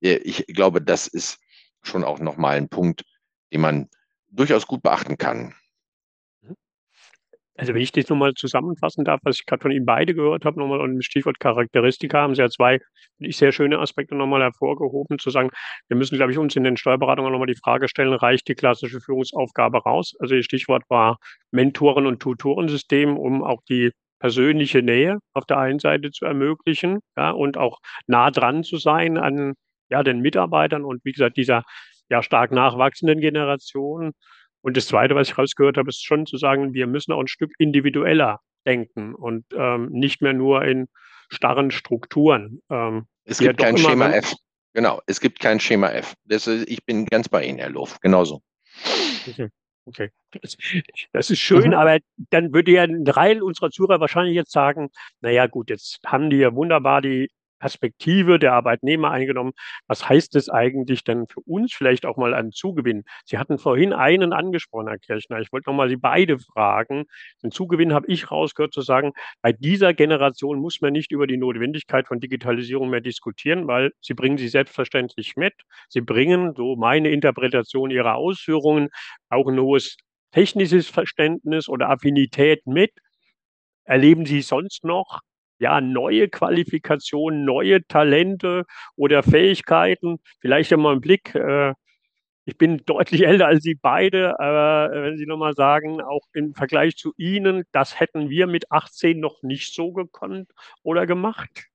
äh, 0.00 0.16
ich 0.16 0.46
glaube, 0.46 0.80
das 0.80 1.06
ist 1.06 1.38
schon 1.82 2.02
auch 2.02 2.18
nochmal 2.18 2.56
ein 2.56 2.68
Punkt, 2.68 3.04
den 3.52 3.60
man 3.60 3.88
durchaus 4.30 4.66
gut 4.66 4.82
beachten 4.82 5.18
kann. 5.18 5.54
Also 7.58 7.72
wenn 7.74 7.80
ich 7.80 7.92
das 7.92 8.08
nochmal 8.08 8.34
zusammenfassen 8.34 9.04
darf, 9.04 9.20
was 9.22 9.38
ich 9.40 9.46
gerade 9.46 9.62
von 9.62 9.70
Ihnen 9.70 9.86
beide 9.86 10.14
gehört 10.14 10.44
habe, 10.44 10.58
nochmal 10.60 10.80
und 10.80 11.02
Stichwort 11.04 11.40
Charakteristika, 11.40 12.20
haben 12.20 12.34
Sie 12.34 12.42
ja 12.42 12.48
zwei, 12.48 12.80
ich, 13.18 13.36
sehr 13.36 13.52
schöne 13.52 13.78
Aspekte 13.78 14.14
nochmal 14.14 14.42
hervorgehoben, 14.42 15.18
zu 15.18 15.30
sagen, 15.30 15.50
wir 15.88 15.96
müssen, 15.96 16.16
glaube 16.16 16.32
ich, 16.32 16.38
uns 16.38 16.54
in 16.56 16.64
den 16.64 16.76
Steuerberatungen 16.76 17.32
nochmal 17.32 17.46
die 17.46 17.56
Frage 17.56 17.88
stellen, 17.88 18.12
reicht 18.12 18.48
die 18.48 18.54
klassische 18.54 19.00
Führungsaufgabe 19.00 19.78
raus? 19.78 20.12
Also 20.18 20.34
Ihr 20.34 20.42
Stichwort 20.42 20.82
war 20.88 21.18
Mentoren- 21.50 22.06
und 22.06 22.20
Tutorensystem, 22.20 23.16
um 23.16 23.42
auch 23.42 23.62
die 23.68 23.90
persönliche 24.18 24.82
Nähe 24.82 25.18
auf 25.32 25.46
der 25.46 25.58
einen 25.58 25.78
Seite 25.78 26.10
zu 26.10 26.24
ermöglichen, 26.24 27.00
ja, 27.16 27.30
und 27.30 27.56
auch 27.56 27.78
nah 28.06 28.30
dran 28.30 28.64
zu 28.64 28.76
sein 28.76 29.18
an 29.18 29.54
ja, 29.90 30.02
den 30.02 30.20
Mitarbeitern 30.20 30.84
und 30.84 31.04
wie 31.04 31.12
gesagt, 31.12 31.36
dieser 31.36 31.62
ja 32.08 32.22
stark 32.22 32.52
nachwachsenden 32.52 33.20
Generation. 33.20 34.12
Und 34.66 34.76
das 34.76 34.88
Zweite, 34.88 35.14
was 35.14 35.28
ich 35.28 35.38
rausgehört 35.38 35.76
habe, 35.76 35.88
ist 35.90 36.04
schon 36.04 36.26
zu 36.26 36.38
sagen, 36.38 36.74
wir 36.74 36.88
müssen 36.88 37.12
auch 37.12 37.20
ein 37.20 37.28
Stück 37.28 37.52
individueller 37.56 38.40
denken 38.66 39.14
und 39.14 39.44
ähm, 39.56 39.90
nicht 39.92 40.22
mehr 40.22 40.32
nur 40.32 40.64
in 40.64 40.88
starren 41.28 41.70
Strukturen. 41.70 42.60
Ähm, 42.68 43.06
es 43.22 43.38
gibt 43.38 43.58
kein 43.58 43.78
Schema 43.78 44.08
F. 44.08 44.34
Genau, 44.74 45.00
es 45.06 45.20
gibt 45.20 45.38
kein 45.38 45.60
Schema 45.60 45.90
F. 45.90 46.14
Das 46.24 46.48
ist, 46.48 46.68
ich 46.68 46.84
bin 46.84 47.06
ganz 47.06 47.28
bei 47.28 47.44
Ihnen, 47.44 47.60
Herr 47.60 47.70
Luft. 47.70 48.02
Genauso. 48.02 48.42
Okay. 49.28 49.50
Okay, 49.88 50.10
das, 50.42 50.56
das 51.12 51.30
ist 51.30 51.38
schön, 51.38 51.68
mhm. 51.68 51.74
aber 51.74 52.00
dann 52.30 52.52
würde 52.52 52.72
ja 52.72 52.82
ein 52.82 53.04
Teil 53.04 53.40
unserer 53.40 53.70
Zuhörer 53.70 54.00
wahrscheinlich 54.00 54.34
jetzt 54.34 54.50
sagen, 54.50 54.90
naja 55.20 55.46
gut, 55.46 55.70
jetzt 55.70 56.00
haben 56.04 56.28
die 56.28 56.38
ja 56.38 56.52
wunderbar 56.52 57.02
die 57.02 57.30
Perspektive 57.58 58.38
der 58.38 58.52
Arbeitnehmer 58.52 59.10
eingenommen. 59.10 59.52
Was 59.86 60.08
heißt 60.08 60.36
es 60.36 60.48
eigentlich 60.48 61.04
denn 61.04 61.26
für 61.26 61.40
uns 61.40 61.72
vielleicht 61.72 62.06
auch 62.06 62.16
mal 62.16 62.34
an 62.34 62.52
Zugewinn? 62.52 63.04
Sie 63.24 63.38
hatten 63.38 63.58
vorhin 63.58 63.92
einen 63.92 64.32
angesprochen, 64.32 64.88
Herr 64.88 64.98
Kirchner. 64.98 65.40
Ich 65.40 65.52
wollte 65.52 65.70
nochmal 65.70 65.88
Sie 65.88 65.96
beide 65.96 66.38
fragen. 66.38 67.04
Den 67.42 67.50
Zugewinn 67.50 67.92
habe 67.92 68.06
ich 68.08 68.30
rausgehört 68.30 68.72
zu 68.72 68.82
sagen, 68.82 69.12
bei 69.42 69.52
dieser 69.52 69.94
Generation 69.94 70.58
muss 70.58 70.80
man 70.80 70.92
nicht 70.92 71.12
über 71.12 71.26
die 71.26 71.36
Notwendigkeit 71.36 72.06
von 72.06 72.20
Digitalisierung 72.20 72.90
mehr 72.90 73.00
diskutieren, 73.00 73.66
weil 73.66 73.92
sie 74.00 74.14
bringen 74.14 74.38
sie 74.38 74.48
selbstverständlich 74.48 75.36
mit. 75.36 75.54
Sie 75.88 76.00
bringen, 76.00 76.54
so 76.54 76.76
meine 76.76 77.10
Interpretation 77.10 77.90
Ihrer 77.90 78.16
Ausführungen, 78.16 78.88
auch 79.28 79.48
ein 79.48 79.58
hohes 79.60 79.96
technisches 80.32 80.88
Verständnis 80.88 81.68
oder 81.68 81.88
Affinität 81.90 82.66
mit. 82.66 82.90
Erleben 83.84 84.26
Sie 84.26 84.42
sonst 84.42 84.84
noch 84.84 85.20
ja, 85.58 85.80
neue 85.80 86.28
Qualifikationen, 86.28 87.44
neue 87.44 87.86
Talente 87.86 88.64
oder 88.96 89.22
Fähigkeiten. 89.22 90.18
Vielleicht 90.40 90.72
einmal 90.72 90.92
einen 90.92 91.00
Blick. 91.00 91.34
Äh, 91.34 91.74
ich 92.44 92.56
bin 92.56 92.82
deutlich 92.86 93.22
älter 93.26 93.46
als 93.46 93.62
Sie 93.62 93.74
beide, 93.74 94.38
aber 94.40 94.90
wenn 94.92 95.18
Sie 95.18 95.26
nochmal 95.26 95.54
sagen, 95.54 96.00
auch 96.00 96.26
im 96.32 96.54
Vergleich 96.54 96.96
zu 96.96 97.12
Ihnen, 97.16 97.64
das 97.72 97.98
hätten 98.00 98.30
wir 98.30 98.46
mit 98.46 98.70
18 98.70 99.18
noch 99.18 99.42
nicht 99.42 99.74
so 99.74 99.92
gekonnt 99.92 100.50
oder 100.82 101.06
gemacht. 101.06 101.66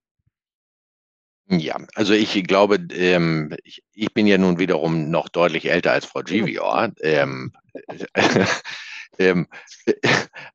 Ja, 1.48 1.78
also 1.96 2.14
ich 2.14 2.42
glaube, 2.46 2.78
ähm, 2.94 3.54
ich, 3.66 3.84
ich, 3.92 4.14
bin 4.14 4.26
ja 4.26 4.38
nun 4.38 4.58
wiederum 4.58 5.10
noch 5.10 5.28
deutlich 5.28 5.70
älter 5.70 5.92
als 5.92 6.06
Frau 6.06 6.22
Givior. 6.22 6.94
Ähm, 7.02 7.52
ähm, 9.20 9.48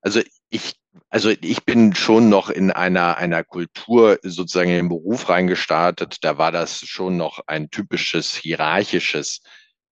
also 0.00 0.22
ich 0.48 0.74
also 1.08 1.30
ich 1.30 1.64
bin 1.64 1.94
schon 1.94 2.28
noch 2.28 2.50
in 2.50 2.70
einer, 2.70 3.16
einer 3.16 3.44
Kultur 3.44 4.18
sozusagen 4.22 4.70
in 4.70 4.76
den 4.76 4.88
Beruf 4.88 5.28
reingestartet. 5.28 6.18
Da 6.22 6.38
war 6.38 6.52
das 6.52 6.80
schon 6.80 7.16
noch 7.16 7.40
ein 7.46 7.70
typisches 7.70 8.34
hierarchisches 8.34 9.40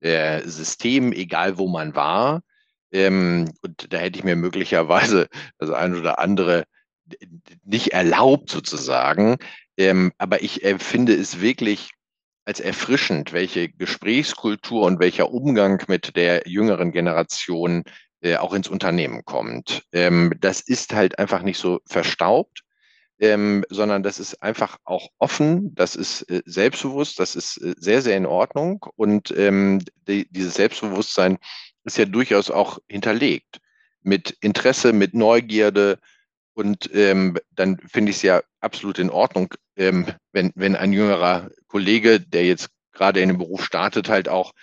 äh, 0.01 0.43
System, 0.43 1.13
egal 1.13 1.59
wo 1.59 1.69
man 1.69 1.95
war. 1.95 2.43
Ähm, 2.93 3.53
und 3.63 3.93
da 3.93 3.99
hätte 3.99 4.19
ich 4.19 4.25
mir 4.25 4.37
möglicherweise 4.37 5.29
das 5.59 5.71
ein 5.71 5.95
oder 5.95 6.19
andere 6.19 6.65
nicht 7.65 7.93
erlaubt 7.93 8.51
sozusagen. 8.51 9.37
Ähm, 9.77 10.13
aber 10.19 10.43
ich 10.43 10.65
empfinde 10.65 11.15
es 11.15 11.41
wirklich 11.41 11.91
als 12.45 12.61
erfrischend, 12.61 13.33
welche 13.33 13.69
Gesprächskultur 13.69 14.83
und 14.83 15.01
welcher 15.01 15.31
Umgang 15.31 15.83
mit 15.89 16.17
der 16.17 16.43
jüngeren 16.47 16.93
Generation 16.93 17.85
äh, 18.25 18.39
auch 18.39 18.55
ins 18.55 18.69
Unternehmen 18.69 19.25
kommt. 19.27 19.83
Ähm, 19.93 20.33
das 20.41 20.63
ist 20.63 20.95
halt 20.95 21.19
einfach 21.19 21.43
nicht 21.43 21.59
so 21.59 21.81
verstaubt, 21.85 22.63
ähm, 23.19 23.67
sondern 23.69 24.03
das 24.03 24.19
ist 24.19 24.43
einfach 24.43 24.79
auch 24.85 25.11
offen, 25.19 25.75
das 25.75 25.95
ist 25.95 26.23
äh, 26.31 26.41
selbstbewusst, 26.47 27.21
das 27.21 27.37
ist 27.37 27.59
äh, 27.59 27.75
sehr, 27.77 28.01
sehr 28.01 28.17
in 28.17 28.25
Ordnung. 28.25 28.87
Und 28.97 29.31
ähm, 29.37 29.81
die, 30.09 30.27
dieses 30.31 30.55
Selbstbewusstsein 30.55 31.37
ist 31.85 31.99
ja 31.99 32.07
durchaus 32.07 32.51
auch 32.51 32.79
hinterlegt 32.89 33.61
mit 34.03 34.39
Interesse, 34.41 34.95
mit 34.95 35.13
Neugierde. 35.13 35.99
Und 36.55 36.89
ähm, 36.95 37.37
dann 37.51 37.79
finde 37.79 38.09
ich 38.09 38.17
es 38.17 38.23
ja 38.23 38.43
absolut 38.61 38.99
in 38.99 39.11
Ordnung, 39.11 39.53
ähm, 39.77 40.07
wenn, 40.33 40.51
wenn 40.55 40.77
ein 40.77 40.95
jüngerer 40.95 41.51
Kollege, 41.67 42.21
der 42.21 42.47
jetzt 42.47 42.71
gerade 42.93 43.21
in 43.21 43.29
den 43.29 43.39
Beruf 43.39 43.65
startet, 43.67 44.09
halt 44.09 44.31
auch 44.31 44.55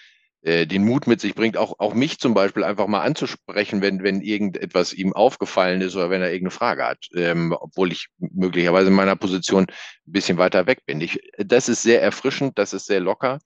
den 0.44 0.86
Mut 0.86 1.06
mit 1.06 1.22
sich 1.22 1.36
bringt, 1.36 1.56
auch, 1.56 1.76
auch 1.78 1.94
mich 1.94 2.18
zum 2.18 2.34
Beispiel 2.34 2.64
einfach 2.64 2.88
mal 2.88 3.02
anzusprechen, 3.02 3.82
wenn, 3.82 4.02
wenn 4.02 4.22
irgendetwas 4.22 4.92
ihm 4.92 5.14
aufgefallen 5.14 5.82
ist 5.82 5.96
oder 5.96 6.10
wenn 6.10 6.24
er 6.24 6.32
irgendeine 6.32 6.52
Frage 6.52 6.84
hat, 6.84 7.08
ähm, 7.16 7.56
obwohl 7.60 7.92
ich 7.92 8.08
möglicherweise 8.18 8.88
in 8.88 8.96
meiner 8.96 9.16
Position 9.16 9.68
ein 9.68 10.12
bisschen 10.12 10.40
weiter 10.40 10.66
weg 10.66 10.80
bin. 10.88 11.00
Ich, 11.00 11.20
das 11.38 11.70
ist 11.70 11.84
sehr 11.84 12.02
erfrischend, 12.02 12.58
das 12.58 12.74
ist 12.74 12.88
sehr 12.88 13.02
locker 13.02 13.38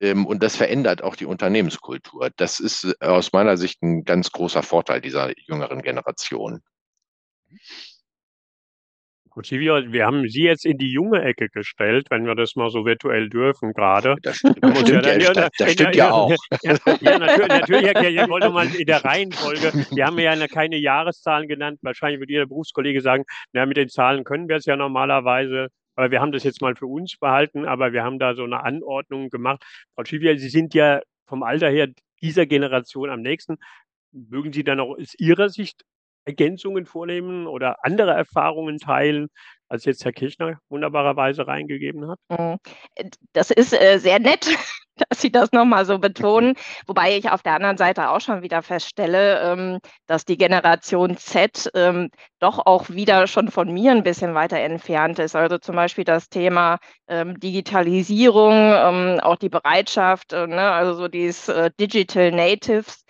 ähm, 0.00 0.26
und 0.26 0.42
das 0.42 0.56
verändert 0.56 1.02
auch 1.02 1.16
die 1.16 1.26
Unternehmenskultur. 1.26 2.30
Das 2.36 2.60
ist 2.60 3.00
aus 3.00 3.32
meiner 3.32 3.56
Sicht 3.56 3.82
ein 3.82 4.04
ganz 4.04 4.30
großer 4.32 4.62
Vorteil 4.62 5.00
dieser 5.00 5.32
jüngeren 5.46 5.82
Generation. 5.82 6.62
Silvia, 9.42 9.92
wir 9.92 10.06
haben 10.06 10.28
Sie 10.28 10.42
jetzt 10.42 10.66
in 10.66 10.76
die 10.76 10.90
junge 10.90 11.22
Ecke 11.22 11.48
gestellt, 11.48 12.08
wenn 12.10 12.26
wir 12.26 12.34
das 12.34 12.56
mal 12.56 12.68
so 12.70 12.84
virtuell 12.84 13.28
dürfen 13.28 13.72
gerade. 13.72 14.16
Das 14.22 14.36
stimmt, 14.36 14.58
das 14.62 14.78
stimmt 14.80 15.06
ja, 15.06 15.18
ja, 15.18 15.48
das 15.56 15.72
stimmt 15.72 15.96
ja, 15.96 16.10
auch. 16.10 16.34
Ja, 16.62 17.18
natürlich, 17.18 17.92
natürlich 17.92 18.20
ich 18.20 18.28
wollte 18.28 18.50
mal 18.50 18.66
in 18.74 18.86
der 18.86 19.04
Reihenfolge, 19.04 19.72
wir 19.92 20.06
haben 20.06 20.18
ja 20.18 20.46
keine 20.48 20.76
Jahreszahlen 20.76 21.48
genannt, 21.48 21.78
wahrscheinlich 21.82 22.20
würde 22.20 22.32
jeder 22.32 22.46
Berufskollege 22.46 23.00
sagen, 23.00 23.24
na, 23.52 23.66
mit 23.66 23.76
den 23.76 23.88
Zahlen 23.88 24.24
können 24.24 24.48
wir 24.48 24.56
es 24.56 24.66
ja 24.66 24.76
normalerweise, 24.76 25.68
aber 25.96 26.10
wir 26.10 26.20
haben 26.20 26.32
das 26.32 26.44
jetzt 26.44 26.60
mal 26.60 26.74
für 26.74 26.86
uns 26.86 27.16
behalten, 27.16 27.66
aber 27.66 27.92
wir 27.92 28.02
haben 28.02 28.18
da 28.18 28.34
so 28.34 28.44
eine 28.44 28.62
Anordnung 28.64 29.30
gemacht. 29.30 29.62
Frau 29.94 30.04
Schivia, 30.04 30.36
Sie 30.36 30.48
sind 30.48 30.74
ja 30.74 31.00
vom 31.26 31.42
Alter 31.42 31.70
her 31.70 31.88
dieser 32.20 32.46
Generation 32.46 33.10
am 33.10 33.22
nächsten. 33.22 33.58
Mögen 34.12 34.52
Sie 34.52 34.64
dann 34.64 34.80
auch 34.80 34.98
aus 34.98 35.14
Ihrer 35.18 35.48
Sicht 35.48 35.84
Ergänzungen 36.24 36.86
vornehmen 36.86 37.46
oder 37.46 37.76
andere 37.84 38.12
Erfahrungen 38.12 38.78
teilen, 38.78 39.28
als 39.68 39.84
jetzt 39.84 40.04
Herr 40.04 40.12
Kirchner 40.12 40.58
wunderbarerweise 40.68 41.46
reingegeben 41.46 42.08
hat? 42.10 42.18
Mhm. 42.28 42.58
Das 43.32 43.50
ist 43.50 43.72
äh, 43.72 43.98
sehr 43.98 44.18
nett, 44.18 44.46
dass 45.08 45.20
Sie 45.20 45.32
das 45.32 45.52
nochmal 45.52 45.84
so 45.84 45.98
betonen. 45.98 46.54
Wobei 46.86 47.16
ich 47.16 47.30
auf 47.30 47.42
der 47.42 47.54
anderen 47.54 47.76
Seite 47.76 48.10
auch 48.10 48.20
schon 48.20 48.42
wieder 48.42 48.62
feststelle, 48.62 49.40
ähm, 49.40 49.78
dass 50.06 50.24
die 50.24 50.36
Generation 50.36 51.16
Z 51.16 51.70
ähm, 51.74 52.10
doch 52.38 52.64
auch 52.64 52.88
wieder 52.90 53.26
schon 53.26 53.50
von 53.50 53.72
mir 53.72 53.92
ein 53.92 54.02
bisschen 54.02 54.34
weiter 54.34 54.58
entfernt 54.58 55.18
ist. 55.18 55.36
Also 55.36 55.58
zum 55.58 55.76
Beispiel 55.76 56.04
das 56.04 56.28
Thema 56.28 56.78
ähm, 57.08 57.38
Digitalisierung, 57.38 59.20
auch 59.20 59.36
die 59.36 59.48
Bereitschaft, 59.48 60.32
äh, 60.32 60.46
ne, 60.46 60.70
also 60.70 60.94
so 60.94 61.08
dieses 61.08 61.48
äh, 61.48 61.70
Digital 61.78 62.30
Natives. 62.32 63.04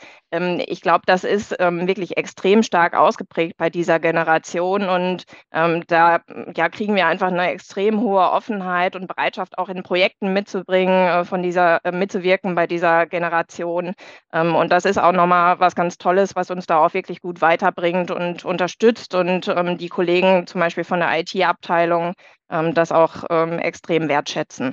Ich 0.67 0.81
glaube, 0.81 1.03
das 1.07 1.25
ist 1.25 1.51
wirklich 1.51 2.17
extrem 2.17 2.63
stark 2.63 2.95
ausgeprägt 2.95 3.57
bei 3.57 3.69
dieser 3.69 3.99
Generation 3.99 4.89
und 4.89 5.25
da 5.51 6.21
ja, 6.55 6.69
kriegen 6.69 6.95
wir 6.95 7.09
einfach 7.09 7.27
eine 7.29 7.51
extrem 7.51 8.01
hohe 8.01 8.31
Offenheit 8.31 8.95
und 8.95 9.09
Bereitschaft 9.09 9.59
auch 9.59 9.69
in 9.69 9.83
Projekten 9.83 10.33
mitzubringen, 10.33 11.09
äh, 11.09 11.25
von 11.25 11.43
dieser 11.43 11.80
mitzuwirken 11.93 12.55
bei 12.55 12.67
dieser 12.67 13.07
Generation. 13.07 13.95
Ähm, 14.33 14.55
und 14.55 14.71
das 14.73 14.85
ist 14.85 14.99
auch 14.99 15.13
nochmal 15.13 15.61
was 15.61 15.75
ganz 15.75 15.99
Tolles, 15.99 16.37
was 16.37 16.51
uns 16.51 16.67
da 16.67 16.79
auch 16.79 16.95
wirklich 16.95 17.21
gut 17.21 17.41
weiterbringt 17.41 18.11
und 18.11 18.45
unterstützt 18.45 19.15
und 19.15 19.49
ähm, 19.49 19.79
die 19.79 19.89
Kollegen 19.89 20.47
zum 20.47 20.61
Beispiel 20.61 20.85
von 20.85 21.01
der 21.01 21.19
IT-Abteilung 21.21 22.15
ähm, 22.51 22.75
das 22.75 22.93
auch 22.93 23.25
extrem 23.31 24.09
wertschätzen 24.09 24.73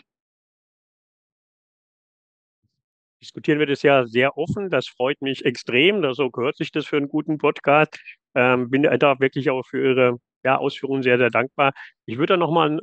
diskutieren 3.21 3.59
wir 3.59 3.65
das 3.65 3.81
ja 3.83 4.05
sehr 4.05 4.37
offen. 4.37 4.69
Das 4.69 4.87
freut 4.87 5.21
mich 5.21 5.45
extrem. 5.45 6.13
So 6.13 6.29
gehört 6.29 6.57
sich 6.57 6.71
das 6.71 6.85
für 6.85 6.97
einen 6.97 7.09
guten 7.09 7.37
Podcast. 7.37 7.99
Ähm, 8.35 8.69
bin 8.69 8.83
da 8.83 9.19
wirklich 9.19 9.49
auch 9.49 9.65
für 9.65 9.83
Ihre 9.83 10.17
ja, 10.43 10.57
Ausführungen 10.57 11.03
sehr, 11.03 11.17
sehr 11.17 11.29
dankbar. 11.29 11.73
Ich 12.05 12.17
würde 12.17 12.33
da 12.33 12.37
nochmal 12.37 12.79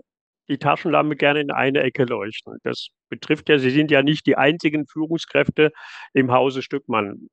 die 0.49 0.59
Taschenlampe 0.59 1.17
gerne 1.17 1.41
in 1.41 1.51
eine 1.51 1.81
Ecke 1.81 2.05
leuchten. 2.05 2.59
Das 2.63 2.89
betrifft 3.09 3.49
ja, 3.49 3.59
Sie 3.59 3.71
sind 3.71 3.91
ja 3.91 4.03
nicht 4.03 4.27
die 4.27 4.37
einzigen 4.37 4.87
Führungskräfte 4.87 5.73
im 6.13 6.33
Hause 6.33 6.63
Stückmann. 6.63 7.29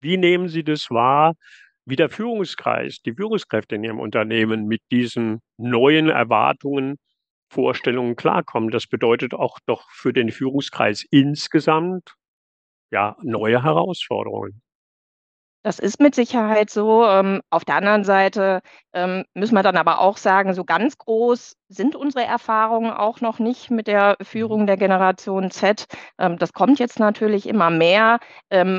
Wie 0.00 0.16
nehmen 0.16 0.48
Sie 0.48 0.64
das 0.64 0.90
wahr, 0.90 1.34
wie 1.84 1.96
der 1.96 2.10
Führungskreis, 2.10 2.98
die 3.04 3.14
Führungskräfte 3.14 3.74
in 3.76 3.84
Ihrem 3.84 4.00
Unternehmen 4.00 4.66
mit 4.66 4.82
diesen 4.90 5.40
neuen 5.58 6.08
Erwartungen 6.08 6.96
Vorstellungen 7.52 8.16
klarkommen. 8.16 8.70
Das 8.70 8.86
bedeutet 8.86 9.34
auch 9.34 9.58
doch 9.66 9.88
für 9.90 10.12
den 10.12 10.30
Führungskreis 10.30 11.04
insgesamt 11.10 12.14
ja 12.90 13.16
neue 13.22 13.62
Herausforderungen. 13.62 14.62
Das 15.64 15.78
ist 15.78 16.00
mit 16.00 16.14
Sicherheit 16.16 16.70
so. 16.70 17.06
Ähm, 17.06 17.40
auf 17.50 17.64
der 17.64 17.76
anderen 17.76 18.02
Seite 18.04 18.62
ähm, 18.92 19.24
müssen 19.34 19.54
wir 19.54 19.62
dann 19.62 19.76
aber 19.76 20.00
auch 20.00 20.16
sagen, 20.16 20.54
so 20.54 20.64
ganz 20.64 20.98
groß 20.98 21.56
sind 21.68 21.94
unsere 21.94 22.24
Erfahrungen 22.24 22.90
auch 22.90 23.20
noch 23.20 23.38
nicht 23.38 23.70
mit 23.70 23.86
der 23.86 24.16
Führung 24.22 24.66
der 24.66 24.76
Generation 24.76 25.50
Z. 25.52 25.86
Ähm, 26.18 26.36
das 26.38 26.52
kommt 26.52 26.80
jetzt 26.80 26.98
natürlich 26.98 27.48
immer 27.48 27.70
mehr, 27.70 28.18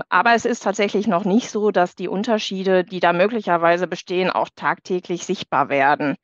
aber 0.10 0.34
es 0.36 0.46
ist 0.46 0.64
tatsächlich 0.64 1.08
noch 1.08 1.26
nicht 1.26 1.50
so, 1.50 1.72
dass 1.72 1.96
die 1.96 2.08
Unterschiede, 2.08 2.84
die 2.84 3.00
da 3.00 3.14
möglicherweise 3.14 3.88
bestehen, 3.88 4.30
auch 4.30 4.50
tagtäglich 4.56 5.26
sichtbar 5.26 5.70
werden. 5.70 6.16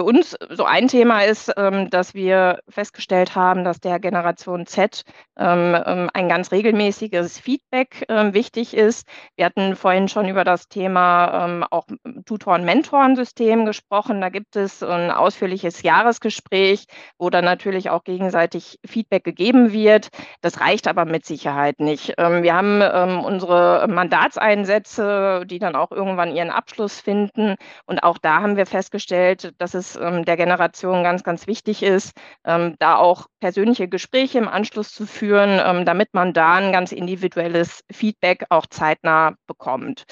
Für 0.00 0.04
uns 0.04 0.34
so 0.48 0.64
ein 0.64 0.88
Thema 0.88 1.24
ist, 1.24 1.52
ähm, 1.58 1.90
dass 1.90 2.14
wir 2.14 2.60
festgestellt 2.70 3.34
haben, 3.34 3.64
dass 3.64 3.80
der 3.80 4.00
Generation 4.00 4.64
Z 4.64 5.02
ähm, 5.38 5.76
ähm, 5.84 6.08
ein 6.14 6.26
ganz 6.26 6.52
regelmäßiges 6.52 7.38
Feedback 7.38 8.06
wichtig 8.08 8.74
ist. 8.74 9.06
Wir 9.36 9.44
hatten 9.44 9.76
vorhin 9.76 10.08
schon 10.08 10.26
über 10.28 10.44
das 10.44 10.68
Thema 10.68 11.66
auch 11.70 11.86
Tutoren-Mentoren-System 12.24 13.64
gesprochen. 13.64 14.20
Da 14.20 14.28
gibt 14.28 14.56
es 14.56 14.82
ein 14.82 15.10
ausführliches 15.10 15.82
Jahresgespräch, 15.82 16.86
wo 17.18 17.30
dann 17.30 17.44
natürlich 17.44 17.90
auch 17.90 18.04
gegenseitig 18.04 18.78
Feedback 18.86 19.24
gegeben 19.24 19.72
wird. 19.72 20.08
Das 20.40 20.60
reicht 20.60 20.88
aber 20.88 21.04
mit 21.04 21.24
Sicherheit 21.24 21.80
nicht. 21.80 22.08
Wir 22.16 22.54
haben 22.54 22.80
unsere 23.24 23.86
Mandatseinsätze, 23.88 25.44
die 25.46 25.58
dann 25.58 25.76
auch 25.76 25.90
irgendwann 25.90 26.34
ihren 26.34 26.50
Abschluss 26.50 27.00
finden. 27.00 27.56
Und 27.86 28.02
auch 28.02 28.18
da 28.18 28.40
haben 28.40 28.56
wir 28.56 28.66
festgestellt, 28.66 29.52
dass 29.58 29.74
es 29.74 29.89
ähm, 29.96 30.24
der 30.24 30.36
Generation 30.36 31.02
ganz, 31.02 31.22
ganz 31.24 31.46
wichtig 31.46 31.82
ist, 31.82 32.12
ähm, 32.44 32.76
da 32.78 32.96
auch 32.96 33.26
persönliche 33.40 33.88
Gespräche 33.88 34.38
im 34.38 34.48
Anschluss 34.48 34.92
zu 34.92 35.06
führen, 35.06 35.60
ähm, 35.64 35.84
damit 35.84 36.12
man 36.12 36.32
da 36.32 36.54
ein 36.54 36.72
ganz 36.72 36.92
individuelles 36.92 37.82
Feedback 37.90 38.44
auch 38.50 38.66
zeitnah 38.66 39.34
bekommt. 39.46 40.04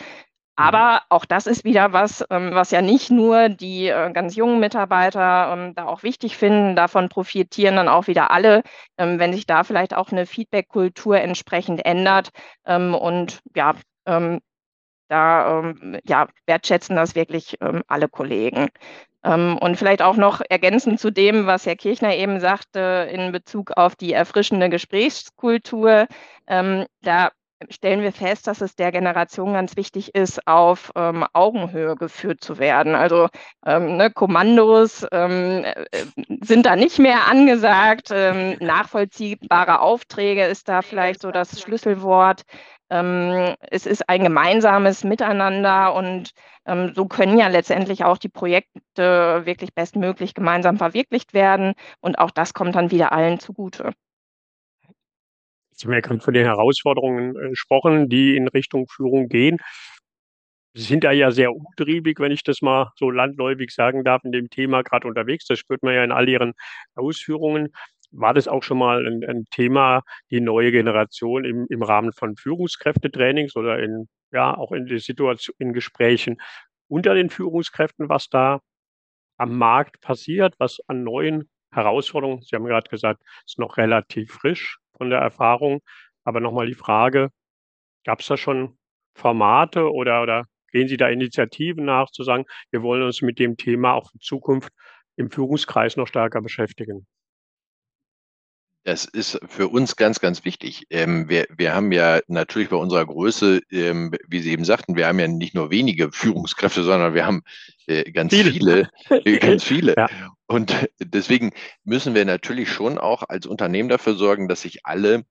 Mhm. 0.59 0.65
Aber 0.65 1.03
auch 1.09 1.25
das 1.25 1.47
ist 1.47 1.65
wieder 1.65 1.93
was, 1.93 2.25
ähm, 2.31 2.51
was 2.53 2.71
ja 2.73 2.83
nicht 2.83 3.11
nur 3.11 3.49
die 3.49 3.89
äh, 3.89 4.13
ganz 4.13 4.35
jungen 4.35 4.61
Mitarbeiter 4.61 5.53
ähm, 5.53 5.75
da 5.75 5.87
auch 5.87 6.03
wichtig 6.03 6.37
finden. 6.37 6.75
Davon 6.75 7.09
profitieren 7.09 7.77
dann 7.77 7.89
auch 7.89 8.09
wieder 8.09 8.31
alle, 8.31 8.63
ähm, 8.99 9.19
wenn 9.19 9.33
sich 9.33 9.47
da 9.47 9.63
vielleicht 9.65 9.95
auch 9.95 10.11
eine 10.11 10.27
Feedback-Kultur 10.27 11.21
entsprechend 11.21 11.85
ändert. 11.85 12.31
und 12.65 13.41
ja, 13.55 13.75
da 15.09 15.75
ja, 16.05 16.29
wertschätzen 16.47 16.97
das 16.97 17.15
wirklich 17.15 17.57
alle 17.61 18.09
Kollegen. 18.09 18.69
Ähm, 19.25 19.59
und 19.59 19.77
vielleicht 19.77 20.03
auch 20.03 20.17
noch 20.17 20.41
ergänzend 20.49 21.01
zu 21.01 21.11
dem, 21.11 21.47
was 21.47 21.67
Herr 21.67 21.77
Kirchner 21.77 22.15
eben 22.15 22.41
sagte 22.41 23.09
in 23.11 23.33
Bezug 23.33 23.73
auf 23.77 23.97
die 23.97 24.13
erfrischende 24.13 24.69
Gesprächskultur. 24.69 26.07
Ähm, 26.47 26.87
da 27.03 27.31
stellen 27.71 28.03
wir 28.03 28.13
fest, 28.13 28.47
dass 28.47 28.61
es 28.61 28.77
der 28.77 28.93
Generation 28.93 29.53
ganz 29.53 29.77
wichtig 29.77 30.15
ist, 30.15 30.47
auf 30.47 30.93
ähm, 30.97 31.25
Augenhöhe 31.33 31.97
geführt 31.97 32.43
zu 32.43 32.59
werden. 32.59 32.95
Also 32.95 33.29
ähm, 33.67 33.97
ne, 33.97 34.11
Kommandos 34.11 35.07
ähm, 35.13 35.65
äh, 35.65 35.77
sind 36.43 36.67
da 36.67 36.77
nicht 36.77 36.99
mehr 36.99 37.27
angesagt. 37.29 38.11
Ähm, 38.13 38.57
nachvollziehbare 38.61 39.81
Aufträge 39.81 40.45
ist 40.45 40.69
da 40.69 40.83
vielleicht 40.83 41.23
so 41.23 41.31
das 41.31 41.61
Schlüsselwort. 41.61 42.43
Ähm, 42.91 43.55
es 43.71 43.87
ist 43.87 44.09
ein 44.09 44.23
gemeinsames 44.25 45.05
Miteinander 45.05 45.95
und 45.95 46.31
ähm, 46.67 46.93
so 46.95 47.07
können 47.07 47.39
ja 47.39 47.49
letztendlich 47.49 48.05
auch 48.05 48.19
die 48.19 48.31
Projekte 48.31 49.43
wirklich 49.45 49.75
bestmöglich 49.75 50.35
gemeinsam 50.35 50.79
verwirklicht 50.79 51.35
werden 51.35 51.75
und 52.01 52.19
auch 52.19 52.31
das 52.31 52.55
kommt 52.55 52.75
dann 52.77 52.91
wieder 52.91 53.13
allen 53.13 53.41
zugute. 53.41 53.93
Sie 55.79 55.87
haben 55.87 55.95
ja 55.95 56.01
gerade 56.01 56.21
von 56.21 56.35
den 56.35 56.45
Herausforderungen 56.45 57.37
äh, 57.37 57.51
gesprochen, 57.51 58.09
die 58.09 58.37
in 58.37 58.49
Richtung 58.49 58.89
Führung 58.89 59.29
gehen. 59.29 59.59
Sie 60.75 60.83
sind 60.83 61.05
da 61.05 61.13
ja 61.13 61.31
sehr 61.31 61.55
umtriebig, 61.55 62.21
wenn 62.21 62.33
ich 62.33 62.43
das 62.43 62.63
mal 62.63 62.93
so 62.97 63.11
landläufig 63.11 63.71
sagen 63.71 64.05
darf, 64.05 64.23
in 64.25 64.33
dem 64.33 64.51
Thema 64.51 64.83
gerade 64.83 65.07
unterwegs. 65.09 65.47
Das 65.47 65.59
spürt 65.59 65.83
man 65.83 65.95
ja 65.95 66.05
in 66.05 66.13
all 66.13 66.29
Ihren 66.29 66.53
Ausführungen. 66.95 67.69
War 68.11 68.35
das 68.35 68.49
auch 68.49 68.63
schon 68.63 68.79
mal 68.79 69.07
ein, 69.07 69.25
ein 69.25 69.45
Thema, 69.51 70.03
die 70.31 70.41
neue 70.41 70.73
Generation 70.73 71.45
im, 71.45 71.67
im 71.69 71.83
Rahmen 71.83 72.13
von 72.13 72.37
Führungskräftetrainings 72.37 73.55
oder 73.57 73.79
in, 73.79 74.09
ja, 74.33 74.57
auch 74.57 74.73
in 74.73 74.87
die 74.87 74.99
Situation, 74.99 75.55
in 75.59 75.73
Gesprächen 75.73 76.39
unter 76.89 77.15
den 77.15 77.31
Führungskräften, 77.31 78.09
was 78.09 78.29
da 78.29 78.61
am 79.37 79.57
Markt 79.59 80.01
passiert, 80.01 80.55
was 80.59 80.79
an 80.87 81.05
neuen 81.05 81.51
Herausforderungen, 81.71 82.43
Sie 82.43 82.57
haben 82.57 82.65
gerade 82.65 82.89
gesagt, 82.89 83.23
ist 83.47 83.59
noch 83.59 83.77
relativ 83.77 84.33
frisch 84.33 84.79
von 84.99 85.11
der 85.11 85.21
Erfahrung. 85.21 85.81
Aber 86.25 86.41
nochmal 86.41 86.67
die 86.67 86.75
Frage, 86.75 87.31
gab 88.05 88.21
es 88.21 88.27
da 88.27 88.37
schon 88.37 88.79
Formate 89.15 89.93
oder, 89.93 90.23
oder 90.23 90.45
gehen 90.73 90.89
Sie 90.89 90.97
da 90.97 91.09
Initiativen 91.09 91.85
nach, 91.85 92.11
zu 92.11 92.23
sagen, 92.25 92.45
wir 92.71 92.83
wollen 92.83 93.03
uns 93.03 93.23
mit 93.23 93.39
dem 93.39 93.57
Thema 93.57 93.95
auch 93.95 94.13
in 94.15 94.21
Zukunft 94.21 94.73
im 95.17 95.31
Führungskreis 95.31 95.97
noch 95.97 96.07
stärker 96.09 96.43
beschäftigen? 96.43 97.07
Das 98.89 99.05
ist 99.05 99.39
für 99.47 99.69
uns 99.69 99.97
ganz, 99.97 100.19
ganz 100.19 100.47
wichtig. 100.47 100.87
Ähm, 100.89 101.29
wir, 101.29 101.47
wir 101.55 101.75
haben 101.75 101.93
ja 101.93 102.21
natürlich 102.27 102.71
bei 102.71 102.77
unserer 102.77 103.05
Größe, 103.05 103.61
ähm, 103.71 104.15
wie 104.27 104.41
Sie 104.41 104.51
eben 104.51 104.65
sagten, 104.65 104.97
wir 104.97 105.07
haben 105.07 105.19
ja 105.19 105.29
nicht 105.29 105.55
nur 105.55 105.71
wenige 105.71 106.11
Führungskräfte, 106.11 106.83
sondern 106.83 107.13
wir 107.13 107.27
haben 107.27 107.43
äh, 107.87 108.11
ganz 108.11 108.33
viele, 108.35 108.51
viele 108.51 108.91
äh, 109.27 109.39
ganz 109.41 109.63
viele. 109.63 109.95
Ja. 109.95 110.09
Und 110.47 110.75
deswegen 111.01 111.53
müssen 111.85 112.15
wir 112.15 112.25
natürlich 112.25 112.71
schon 112.71 112.97
auch 112.97 113.25
als 113.29 113.45
Unternehmen 113.45 113.91
dafür 113.91 114.15
sorgen, 114.15 114.49
dass 114.49 114.63
sich 114.63 114.87
alle 114.87 115.27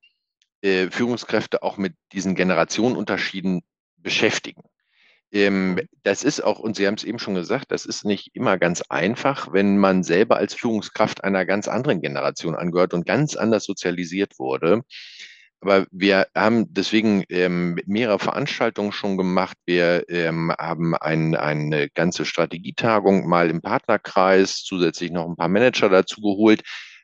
äh, 0.62 0.92
Führungskräfte 0.92 1.64
auch 1.64 1.78
mit 1.78 1.96
diesen 2.12 2.36
Generationenunterschieden 2.36 3.64
beschäftigen. 3.98 4.62
Ähm, 5.32 5.80
das 6.04 6.24
ist 6.24 6.42
auch, 6.42 6.60
und 6.60 6.76
Sie 6.76 6.88
haben 6.88 6.94
es 6.96 7.04
eben 7.04 7.20
schon 7.20 7.36
gesagt, 7.36 7.72
das 7.72 7.86
ist 7.86 8.06
nicht 8.06 8.32
immer 8.34 8.58
ganz 8.58 8.82
einfach, 8.90 9.52
wenn 9.52 9.78
man 9.78 10.04
selber 10.04 10.38
als 10.38 10.54
Führungskraft 10.54 11.24
einer 11.24 11.46
ganz 11.46 11.68
anderen 11.68 12.02
Generation 12.02 12.56
angehört 12.56 12.94
und 12.94 13.06
ganz 13.06 13.36
anders 13.36 13.66
sozialisiert 13.66 14.40
wurde. 14.40 14.84
Aber 15.60 15.88
wir 15.92 16.28
haben 16.36 16.72
deswegen 16.74 17.24
ähm, 17.30 17.80
mehrere 17.88 18.20
Veranstaltungen 18.20 18.92
schon 18.92 19.18
gemacht. 19.18 19.58
Wir 19.66 20.06
ähm, 20.08 20.54
haben 20.58 20.96
ein, 20.96 21.36
eine 21.36 21.90
ganze 21.90 22.26
Strategietagung 22.26 23.28
mal 23.28 23.50
im 23.50 23.62
Partnerkreis, 23.62 24.64
zusätzlich 24.64 25.12
noch 25.12 25.28
ein 25.28 25.36
paar 25.36 25.48
Manager 25.48 25.90
dazu 25.90 26.22
geholt, 26.22 26.62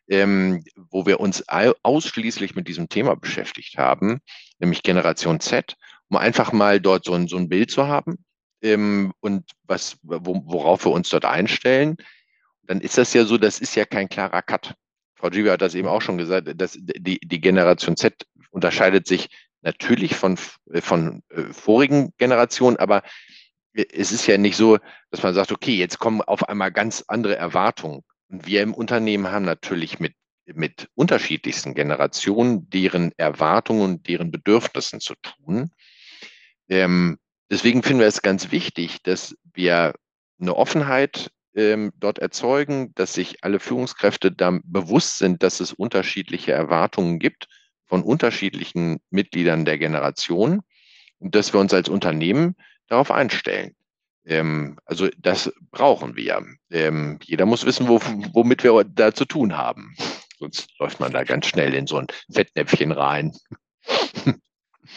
ähm, 0.08 0.64
wo 0.76 1.06
wir 1.06 1.20
uns 1.20 1.44
ausschließlich 1.48 2.56
mit 2.56 2.68
diesem 2.68 2.90
Thema 2.90 3.16
beschäftigt 3.16 3.78
haben, 3.78 4.20
nämlich 4.60 4.84
Generation 4.84 5.40
Z 5.40 5.76
um 6.14 6.18
einfach 6.18 6.52
mal 6.52 6.80
dort 6.80 7.06
so 7.06 7.14
ein, 7.14 7.28
so 7.28 7.38
ein 7.38 7.50
Bild 7.50 7.72
zu 7.72 7.88
haben 7.88 8.24
ähm, 8.62 9.14
und 9.20 9.50
was, 9.64 9.98
wo, 10.04 10.44
worauf 10.46 10.86
wir 10.86 10.92
uns 10.92 11.10
dort 11.10 11.26
einstellen. 11.26 11.98
Dann 12.68 12.82
ist 12.82 13.00
das 13.00 13.14
ja 13.16 13.26
so, 13.26 13.40
das 13.40 13.60
ist 13.60 13.76
ja 13.76 13.86
kein 13.86 14.10
klarer 14.10 14.44
Cut. 14.44 14.76
Frau 15.16 15.32
Givi 15.32 15.50
hat 15.50 15.64
das 15.64 15.74
eben 15.74 15.88
auch 15.88 16.04
schon 16.04 16.20
gesagt, 16.20 16.50
dass 16.56 16.78
die, 16.80 17.20
die 17.20 17.42
Generation 17.42 17.98
Z 17.98 18.28
unterscheidet 18.52 19.08
sich 19.08 19.30
natürlich 19.64 20.16
von, 20.16 20.38
von 20.38 21.24
äh, 21.30 21.52
vorigen 21.52 22.14
Generationen, 22.20 22.78
aber 22.78 23.02
es 23.74 24.12
ist 24.12 24.28
ja 24.28 24.38
nicht 24.38 24.56
so, 24.56 24.78
dass 25.10 25.24
man 25.24 25.34
sagt, 25.34 25.52
okay, 25.52 25.76
jetzt 25.76 25.98
kommen 25.98 26.22
auf 26.22 26.48
einmal 26.48 26.72
ganz 26.72 27.04
andere 27.08 27.38
Erwartungen. 27.38 28.04
Und 28.30 28.46
wir 28.46 28.62
im 28.62 28.76
Unternehmen 28.76 29.32
haben 29.32 29.46
natürlich 29.46 30.00
mit, 30.00 30.14
mit 30.46 30.90
unterschiedlichsten 30.94 31.74
Generationen 31.74 32.70
deren 32.70 33.14
Erwartungen 33.18 33.82
und 33.82 34.08
deren 34.08 34.30
Bedürfnissen 34.30 35.00
zu 35.00 35.16
tun. 35.16 35.72
Ähm, 36.70 37.18
deswegen 37.50 37.84
finden 37.84 38.00
wir 38.00 38.08
es 38.08 38.22
ganz 38.22 38.52
wichtig, 38.52 39.02
dass 39.04 39.36
wir 39.54 39.94
eine 40.40 40.56
Offenheit 40.56 41.32
ähm, 41.56 41.92
dort 41.98 42.20
erzeugen, 42.20 42.94
dass 42.96 43.14
sich 43.14 43.44
alle 43.44 43.60
Führungskräfte 43.60 44.32
da 44.32 44.60
bewusst 44.64 45.18
sind, 45.18 45.44
dass 45.44 45.60
es 45.60 45.74
unterschiedliche 45.74 46.52
Erwartungen 46.52 47.20
gibt 47.20 47.48
von 47.86 48.04
unterschiedlichen 48.04 49.00
Mitgliedern 49.10 49.66
der 49.66 49.78
Generation 49.78 50.62
und 51.20 51.36
dass 51.36 51.54
wir 51.54 51.60
uns 51.60 51.74
als 51.74 51.90
Unternehmen 51.90 52.56
darauf 52.88 53.12
einstellen. 53.12 53.76
Ähm, 54.26 54.78
also 54.86 55.10
das 55.18 55.54
brauchen 55.72 56.16
wir. 56.16 56.44
Ähm, 56.72 57.20
jeder 57.24 57.46
muss 57.46 57.66
wissen, 57.66 57.88
wo, 57.88 58.00
womit 58.34 58.64
wir 58.64 58.84
da 58.84 59.14
zu 59.14 59.26
tun 59.26 59.58
haben. 59.58 59.96
Sonst 60.40 60.70
läuft 60.80 61.00
man 61.00 61.12
da 61.12 61.24
ganz 61.24 61.48
schnell 61.48 61.74
in 61.74 61.88
so 61.88 61.98
ein 61.98 62.08
Fettnäpfchen 62.32 62.92
rein. 62.92 63.32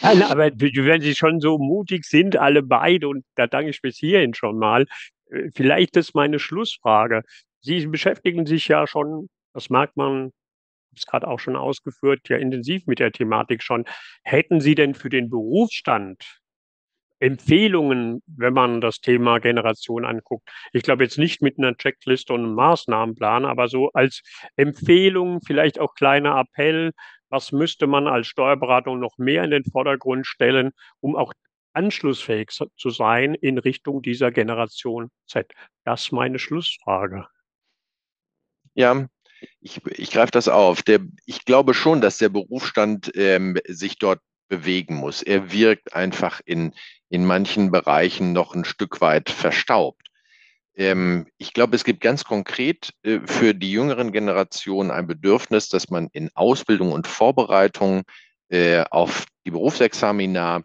Ja, 0.01 0.29
aber 0.29 0.51
wenn 0.51 1.01
Sie 1.01 1.15
schon 1.15 1.39
so 1.39 1.57
mutig 1.57 2.05
sind, 2.05 2.37
alle 2.37 2.63
beide, 2.63 3.07
und 3.07 3.25
da 3.35 3.47
danke 3.47 3.69
ich 3.71 3.81
bis 3.81 3.97
hierhin 3.97 4.33
schon 4.33 4.57
mal, 4.57 4.85
äh, 5.31 5.49
vielleicht 5.55 5.97
ist 5.97 6.15
meine 6.15 6.39
Schlussfrage. 6.39 7.23
Sie 7.61 7.85
beschäftigen 7.87 8.45
sich 8.45 8.67
ja 8.67 8.87
schon, 8.87 9.27
das 9.53 9.69
merkt 9.69 9.97
man, 9.97 10.31
ist 10.95 11.07
gerade 11.07 11.27
auch 11.27 11.39
schon 11.39 11.55
ausgeführt, 11.55 12.29
ja 12.29 12.37
intensiv 12.37 12.87
mit 12.87 12.99
der 12.99 13.11
Thematik 13.11 13.63
schon. 13.63 13.85
Hätten 14.23 14.61
Sie 14.61 14.75
denn 14.75 14.93
für 14.95 15.09
den 15.09 15.29
Berufsstand 15.29 16.39
Empfehlungen, 17.19 18.21
wenn 18.27 18.53
man 18.53 18.79
das 18.79 18.99
Thema 18.99 19.39
Generation 19.39 20.05
anguckt. 20.05 20.47
Ich 20.71 20.83
glaube 20.83 21.03
jetzt 21.03 21.17
nicht 21.17 21.41
mit 21.41 21.57
einer 21.57 21.75
Checkliste 21.75 22.33
und 22.33 22.43
einem 22.43 22.53
Maßnahmenplan, 22.53 23.45
aber 23.45 23.67
so 23.67 23.89
als 23.93 24.21
Empfehlung, 24.55 25.41
vielleicht 25.41 25.79
auch 25.79 25.95
kleiner 25.95 26.39
Appell, 26.39 26.91
was 27.29 27.51
müsste 27.51 27.87
man 27.87 28.07
als 28.07 28.27
Steuerberatung 28.27 28.99
noch 28.99 29.17
mehr 29.17 29.43
in 29.43 29.51
den 29.51 29.65
Vordergrund 29.65 30.25
stellen, 30.25 30.71
um 30.99 31.15
auch 31.15 31.33
anschlussfähig 31.73 32.49
zu 32.49 32.89
sein 32.89 33.35
in 33.35 33.57
Richtung 33.57 34.01
dieser 34.01 34.31
Generation 34.31 35.09
Z? 35.25 35.51
Das 35.83 36.05
ist 36.05 36.11
meine 36.11 36.39
Schlussfrage. 36.39 37.27
Ja, 38.73 39.07
ich, 39.59 39.85
ich 39.85 40.11
greife 40.11 40.31
das 40.31 40.47
auf. 40.47 40.81
Der, 40.83 40.99
ich 41.25 41.45
glaube 41.45 41.73
schon, 41.73 42.01
dass 42.01 42.17
der 42.17 42.29
Berufsstand 42.29 43.11
ähm, 43.15 43.57
sich 43.67 43.97
dort 43.97 44.21
bewegen 44.47 44.95
muss. 44.95 45.21
Er 45.21 45.51
wirkt 45.51 45.93
einfach 45.93 46.41
in, 46.45 46.73
in 47.09 47.25
manchen 47.25 47.71
Bereichen 47.71 48.33
noch 48.33 48.53
ein 48.53 48.65
Stück 48.65 49.01
weit 49.01 49.29
verstaubt. 49.29 50.06
Ähm, 50.77 51.25
ich 51.37 51.53
glaube, 51.53 51.75
es 51.75 51.83
gibt 51.83 52.01
ganz 52.01 52.23
konkret 52.23 52.93
äh, 53.03 53.19
für 53.25 53.53
die 53.53 53.71
jüngeren 53.71 54.11
Generationen 54.11 54.91
ein 54.91 55.07
Bedürfnis, 55.07 55.69
dass 55.69 55.89
man 55.89 56.07
in 56.13 56.29
Ausbildung 56.35 56.91
und 56.91 57.07
Vorbereitung 57.07 58.03
äh, 58.49 58.83
auf 58.91 59.25
die 59.45 59.51
Berufsexamina 59.51 60.61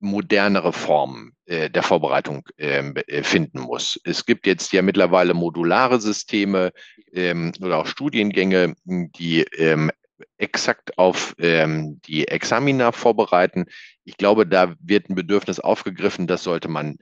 modernere 0.00 0.72
Formen 0.72 1.32
äh, 1.46 1.68
der 1.68 1.82
Vorbereitung 1.82 2.48
ähm, 2.56 2.94
äh, 3.08 3.24
finden 3.24 3.60
muss. 3.60 4.00
Es 4.04 4.24
gibt 4.24 4.46
jetzt 4.46 4.72
ja 4.72 4.80
mittlerweile 4.80 5.34
modulare 5.34 6.00
Systeme 6.00 6.72
ähm, 7.12 7.52
oder 7.60 7.78
auch 7.78 7.86
Studiengänge, 7.86 8.74
die 8.84 9.42
ähm, 9.56 9.90
exakt 10.36 10.96
auf 10.98 11.34
ähm, 11.38 12.00
die 12.06 12.28
Examina 12.28 12.92
vorbereiten. 12.92 13.66
Ich 14.04 14.16
glaube, 14.16 14.46
da 14.46 14.74
wird 14.80 15.10
ein 15.10 15.16
Bedürfnis 15.16 15.58
aufgegriffen, 15.58 16.28
das 16.28 16.44
sollte 16.44 16.68
man 16.68 16.98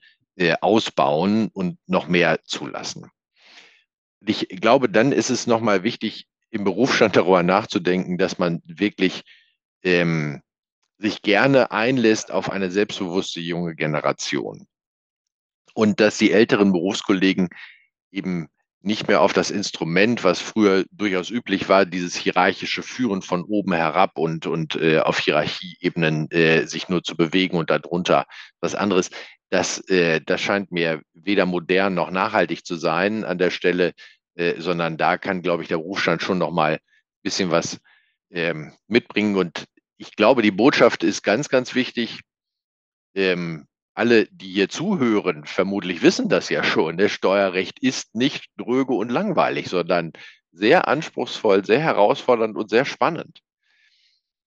ausbauen 0.61 1.49
und 1.53 1.79
noch 1.87 2.09
mehr 2.09 2.41
zulassen. 2.45 3.11
Ich 4.21 4.49
glaube, 4.49 4.89
dann 4.89 5.13
ist 5.13 5.31
es 5.31 5.47
nochmal 5.47 5.83
wichtig, 5.83 6.27
im 6.51 6.65
Berufsstand 6.65 7.17
darüber 7.17 7.43
nachzudenken, 7.43 8.19
dass 8.19 8.39
man 8.39 8.63
wirklich 8.65 9.25
ähm, 9.83 10.43
sich 10.99 11.23
gerne 11.23 11.71
einlässt 11.71 12.31
auf 12.31 12.51
eine 12.51 12.71
selbstbewusste 12.71 13.41
junge 13.41 13.75
Generation. 13.75 14.67
Und 15.75 16.01
dass 16.01 16.17
die 16.17 16.33
älteren 16.33 16.73
Berufskollegen 16.73 17.51
eben 18.11 18.49
nicht 18.87 19.09
mehr 19.09 19.21
auf 19.21 19.33
das 19.33 19.51
Instrument, 19.51 20.23
was 20.23 20.41
früher 20.41 20.85
durchaus 20.93 21.29
üblich 21.29 21.69
war, 21.69 21.85
dieses 21.85 22.15
hierarchische 22.15 22.85
Führen 22.85 23.21
von 23.21 23.43
oben 23.43 23.73
herab 23.73 24.17
und, 24.17 24.47
und 24.47 24.77
äh, 24.77 25.01
auf 25.01 25.19
Hierarchieebenen 25.19 26.31
äh, 26.31 26.67
sich 26.67 26.89
nur 26.89 27.03
zu 27.03 27.17
bewegen 27.17 27.57
und 27.57 27.69
darunter 27.69 28.27
was 28.61 28.77
anderes. 28.77 29.11
Das, 29.51 29.81
äh, 29.89 30.21
das 30.25 30.41
scheint 30.41 30.71
mir 30.71 31.03
weder 31.15 31.47
modern 31.47 31.95
noch 31.95 32.13
nachhaltig 32.13 32.65
zu 32.65 32.77
sein 32.77 33.25
an 33.25 33.39
der 33.39 33.51
Stelle, 33.51 33.93
äh, 34.37 34.61
sondern 34.61 34.97
da 34.97 35.19
kann, 35.19 35.43
glaube 35.43 35.65
ich, 35.65 35.69
der 35.69 35.79
Berufsstand 35.79 36.23
schon 36.23 36.39
noch 36.39 36.53
mal 36.53 36.75
ein 36.75 36.81
bisschen 37.25 37.51
was 37.51 37.81
ähm, 38.31 38.73
mitbringen. 38.87 39.35
Und 39.35 39.65
ich 39.97 40.15
glaube, 40.15 40.43
die 40.43 40.53
Botschaft 40.53 41.03
ist 41.03 41.25
ganz, 41.25 41.49
ganz 41.49 41.75
wichtig. 41.75 42.21
Ähm, 43.17 43.67
alle, 43.97 44.27
die 44.27 44.53
hier 44.53 44.69
zuhören, 44.69 45.45
vermutlich 45.45 46.03
wissen 46.03 46.29
das 46.29 46.49
ja 46.49 46.63
schon. 46.63 46.99
Das 46.99 47.13
Steuerrecht 47.13 47.79
ist 47.81 48.15
nicht 48.15 48.47
dröge 48.59 48.93
und 48.93 49.11
langweilig, 49.11 49.69
sondern 49.69 50.13
sehr 50.53 50.89
anspruchsvoll, 50.89 51.65
sehr 51.65 51.81
herausfordernd 51.81 52.57
und 52.57 52.69
sehr 52.69 52.85
spannend. 52.85 53.41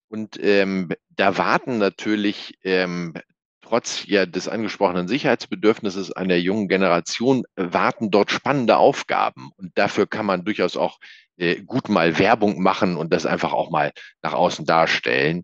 Und 0.08 0.38
ähm, 0.42 0.90
da 1.10 1.38
warten 1.38 1.78
natürlich 1.78 2.58
ähm, 2.64 3.14
trotz 3.62 4.06
ja 4.08 4.26
des 4.26 4.48
angesprochenen 4.48 5.08
Sicherheitsbedürfnisses 5.08 6.12
einer 6.12 6.36
jungen 6.36 6.68
Generation 6.68 7.44
warten 7.56 8.10
dort 8.12 8.32
spannende 8.32 8.78
Aufgaben. 8.78 9.52
Und 9.58 9.78
dafür 9.78 10.08
kann 10.08 10.26
man 10.26 10.46
durchaus 10.46 10.78
auch 10.78 11.00
äh, 11.38 11.62
gut 11.62 11.90
mal 11.90 12.18
Werbung 12.20 12.62
machen 12.62 12.98
und 12.98 13.14
das 13.14 13.26
einfach 13.26 13.54
auch 13.54 13.70
mal 13.70 13.94
nach 14.22 14.34
außen 14.34 14.66
darstellen. 14.66 15.44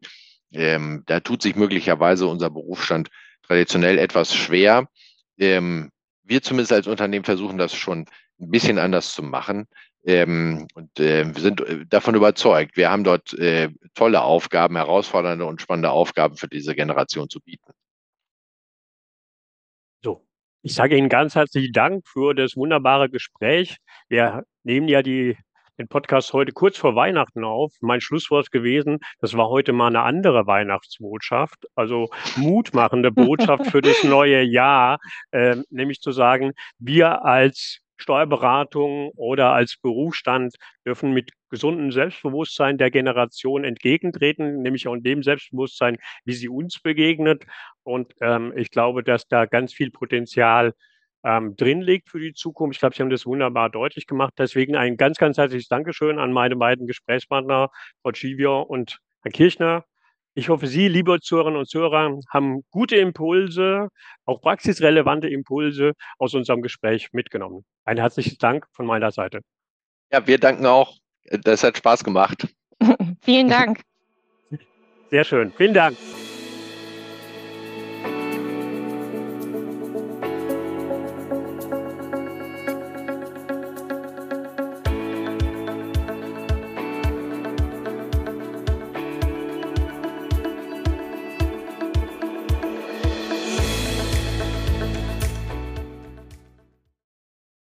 Ähm, 0.51 1.03
da 1.05 1.19
tut 1.19 1.41
sich 1.41 1.55
möglicherweise 1.55 2.27
unser 2.27 2.49
Berufsstand 2.49 3.09
traditionell 3.47 3.97
etwas 3.97 4.33
schwer. 4.35 4.87
Ähm, 5.37 5.91
wir 6.23 6.41
zumindest 6.41 6.73
als 6.73 6.87
Unternehmen 6.87 7.25
versuchen 7.25 7.57
das 7.57 7.73
schon 7.75 8.05
ein 8.39 8.49
bisschen 8.49 8.79
anders 8.79 9.13
zu 9.13 9.23
machen. 9.23 9.67
Ähm, 10.05 10.67
und 10.75 10.99
äh, 10.99 11.25
wir 11.33 11.41
sind 11.41 11.61
äh, 11.61 11.85
davon 11.87 12.15
überzeugt, 12.15 12.77
wir 12.77 12.91
haben 12.91 13.03
dort 13.03 13.33
äh, 13.33 13.69
tolle 13.95 14.21
Aufgaben, 14.21 14.75
herausfordernde 14.75 15.45
und 15.45 15.61
spannende 15.61 15.89
Aufgaben 15.89 16.37
für 16.37 16.47
diese 16.47 16.75
Generation 16.75 17.27
zu 17.27 17.39
bieten. 17.41 17.71
So, 20.03 20.27
ich 20.61 20.75
sage 20.75 20.95
Ihnen 20.95 21.09
ganz 21.09 21.33
herzlichen 21.33 21.73
Dank 21.73 22.07
für 22.07 22.35
das 22.35 22.55
wunderbare 22.55 23.09
Gespräch. 23.09 23.77
Wir 24.07 24.43
nehmen 24.63 24.87
ja 24.87 25.01
die 25.01 25.37
den 25.77 25.87
Podcast 25.87 26.33
heute 26.33 26.51
kurz 26.51 26.77
vor 26.77 26.95
Weihnachten 26.95 27.43
auf. 27.43 27.73
Mein 27.81 28.01
Schlusswort 28.01 28.51
gewesen, 28.51 28.99
das 29.19 29.35
war 29.35 29.49
heute 29.49 29.73
mal 29.73 29.87
eine 29.87 30.03
andere 30.03 30.47
Weihnachtsbotschaft, 30.47 31.65
also 31.75 32.09
mutmachende 32.37 33.11
Botschaft 33.11 33.67
für 33.67 33.81
das 33.81 34.03
neue 34.03 34.41
Jahr, 34.41 34.99
äh, 35.31 35.57
nämlich 35.69 35.99
zu 35.99 36.11
sagen, 36.11 36.53
wir 36.79 37.25
als 37.25 37.81
Steuerberatung 37.97 39.11
oder 39.15 39.53
als 39.53 39.77
Berufsstand 39.81 40.55
dürfen 40.85 41.13
mit 41.13 41.31
gesundem 41.49 41.91
Selbstbewusstsein 41.91 42.77
der 42.77 42.91
Generation 42.91 43.63
entgegentreten, 43.63 44.61
nämlich 44.61 44.87
auch 44.87 44.95
in 44.95 45.03
dem 45.03 45.23
Selbstbewusstsein, 45.23 45.97
wie 46.25 46.33
sie 46.33 46.49
uns 46.49 46.79
begegnet. 46.81 47.45
Und 47.83 48.13
ähm, 48.21 48.51
ich 48.57 48.71
glaube, 48.71 49.03
dass 49.03 49.27
da 49.27 49.45
ganz 49.45 49.73
viel 49.73 49.91
Potenzial 49.91 50.73
ähm, 51.25 51.55
drin 51.55 51.81
liegt 51.81 52.09
für 52.09 52.19
die 52.19 52.33
Zukunft. 52.33 52.75
Ich 52.75 52.79
glaube, 52.79 52.95
Sie 52.95 53.01
haben 53.01 53.09
das 53.09 53.25
wunderbar 53.25 53.69
deutlich 53.69 54.05
gemacht. 54.07 54.33
Deswegen 54.37 54.75
ein 54.75 54.95
ganz, 54.95 55.17
ganz 55.17 55.37
herzliches 55.37 55.67
Dankeschön 55.67 56.19
an 56.19 56.31
meine 56.31 56.55
beiden 56.55 56.87
Gesprächspartner, 56.87 57.69
Frau 58.01 58.11
Givio 58.11 58.61
und 58.61 58.99
Herr 59.23 59.31
Kirchner. 59.31 59.83
Ich 60.35 60.49
hoffe, 60.49 60.67
Sie, 60.67 60.87
liebe 60.87 61.19
Zuhörerinnen 61.21 61.59
und 61.59 61.67
Zuhörer, 61.67 62.19
haben 62.29 62.63
gute 62.69 62.97
Impulse, 62.97 63.87
auch 64.25 64.41
praxisrelevante 64.41 65.29
Impulse 65.29 65.93
aus 66.19 66.33
unserem 66.33 66.61
Gespräch 66.61 67.09
mitgenommen. 67.13 67.63
Ein 67.85 67.97
herzliches 67.97 68.37
Dank 68.37 68.67
von 68.73 68.85
meiner 68.85 69.11
Seite. 69.11 69.39
Ja, 70.11 70.27
wir 70.27 70.37
danken 70.37 70.65
auch. 70.65 70.97
Das 71.23 71.63
hat 71.63 71.77
Spaß 71.77 72.03
gemacht. 72.03 72.47
Vielen 73.23 73.49
Dank. 73.49 73.81
Sehr 75.09 75.23
schön. 75.23 75.51
Vielen 75.57 75.73
Dank. 75.73 75.97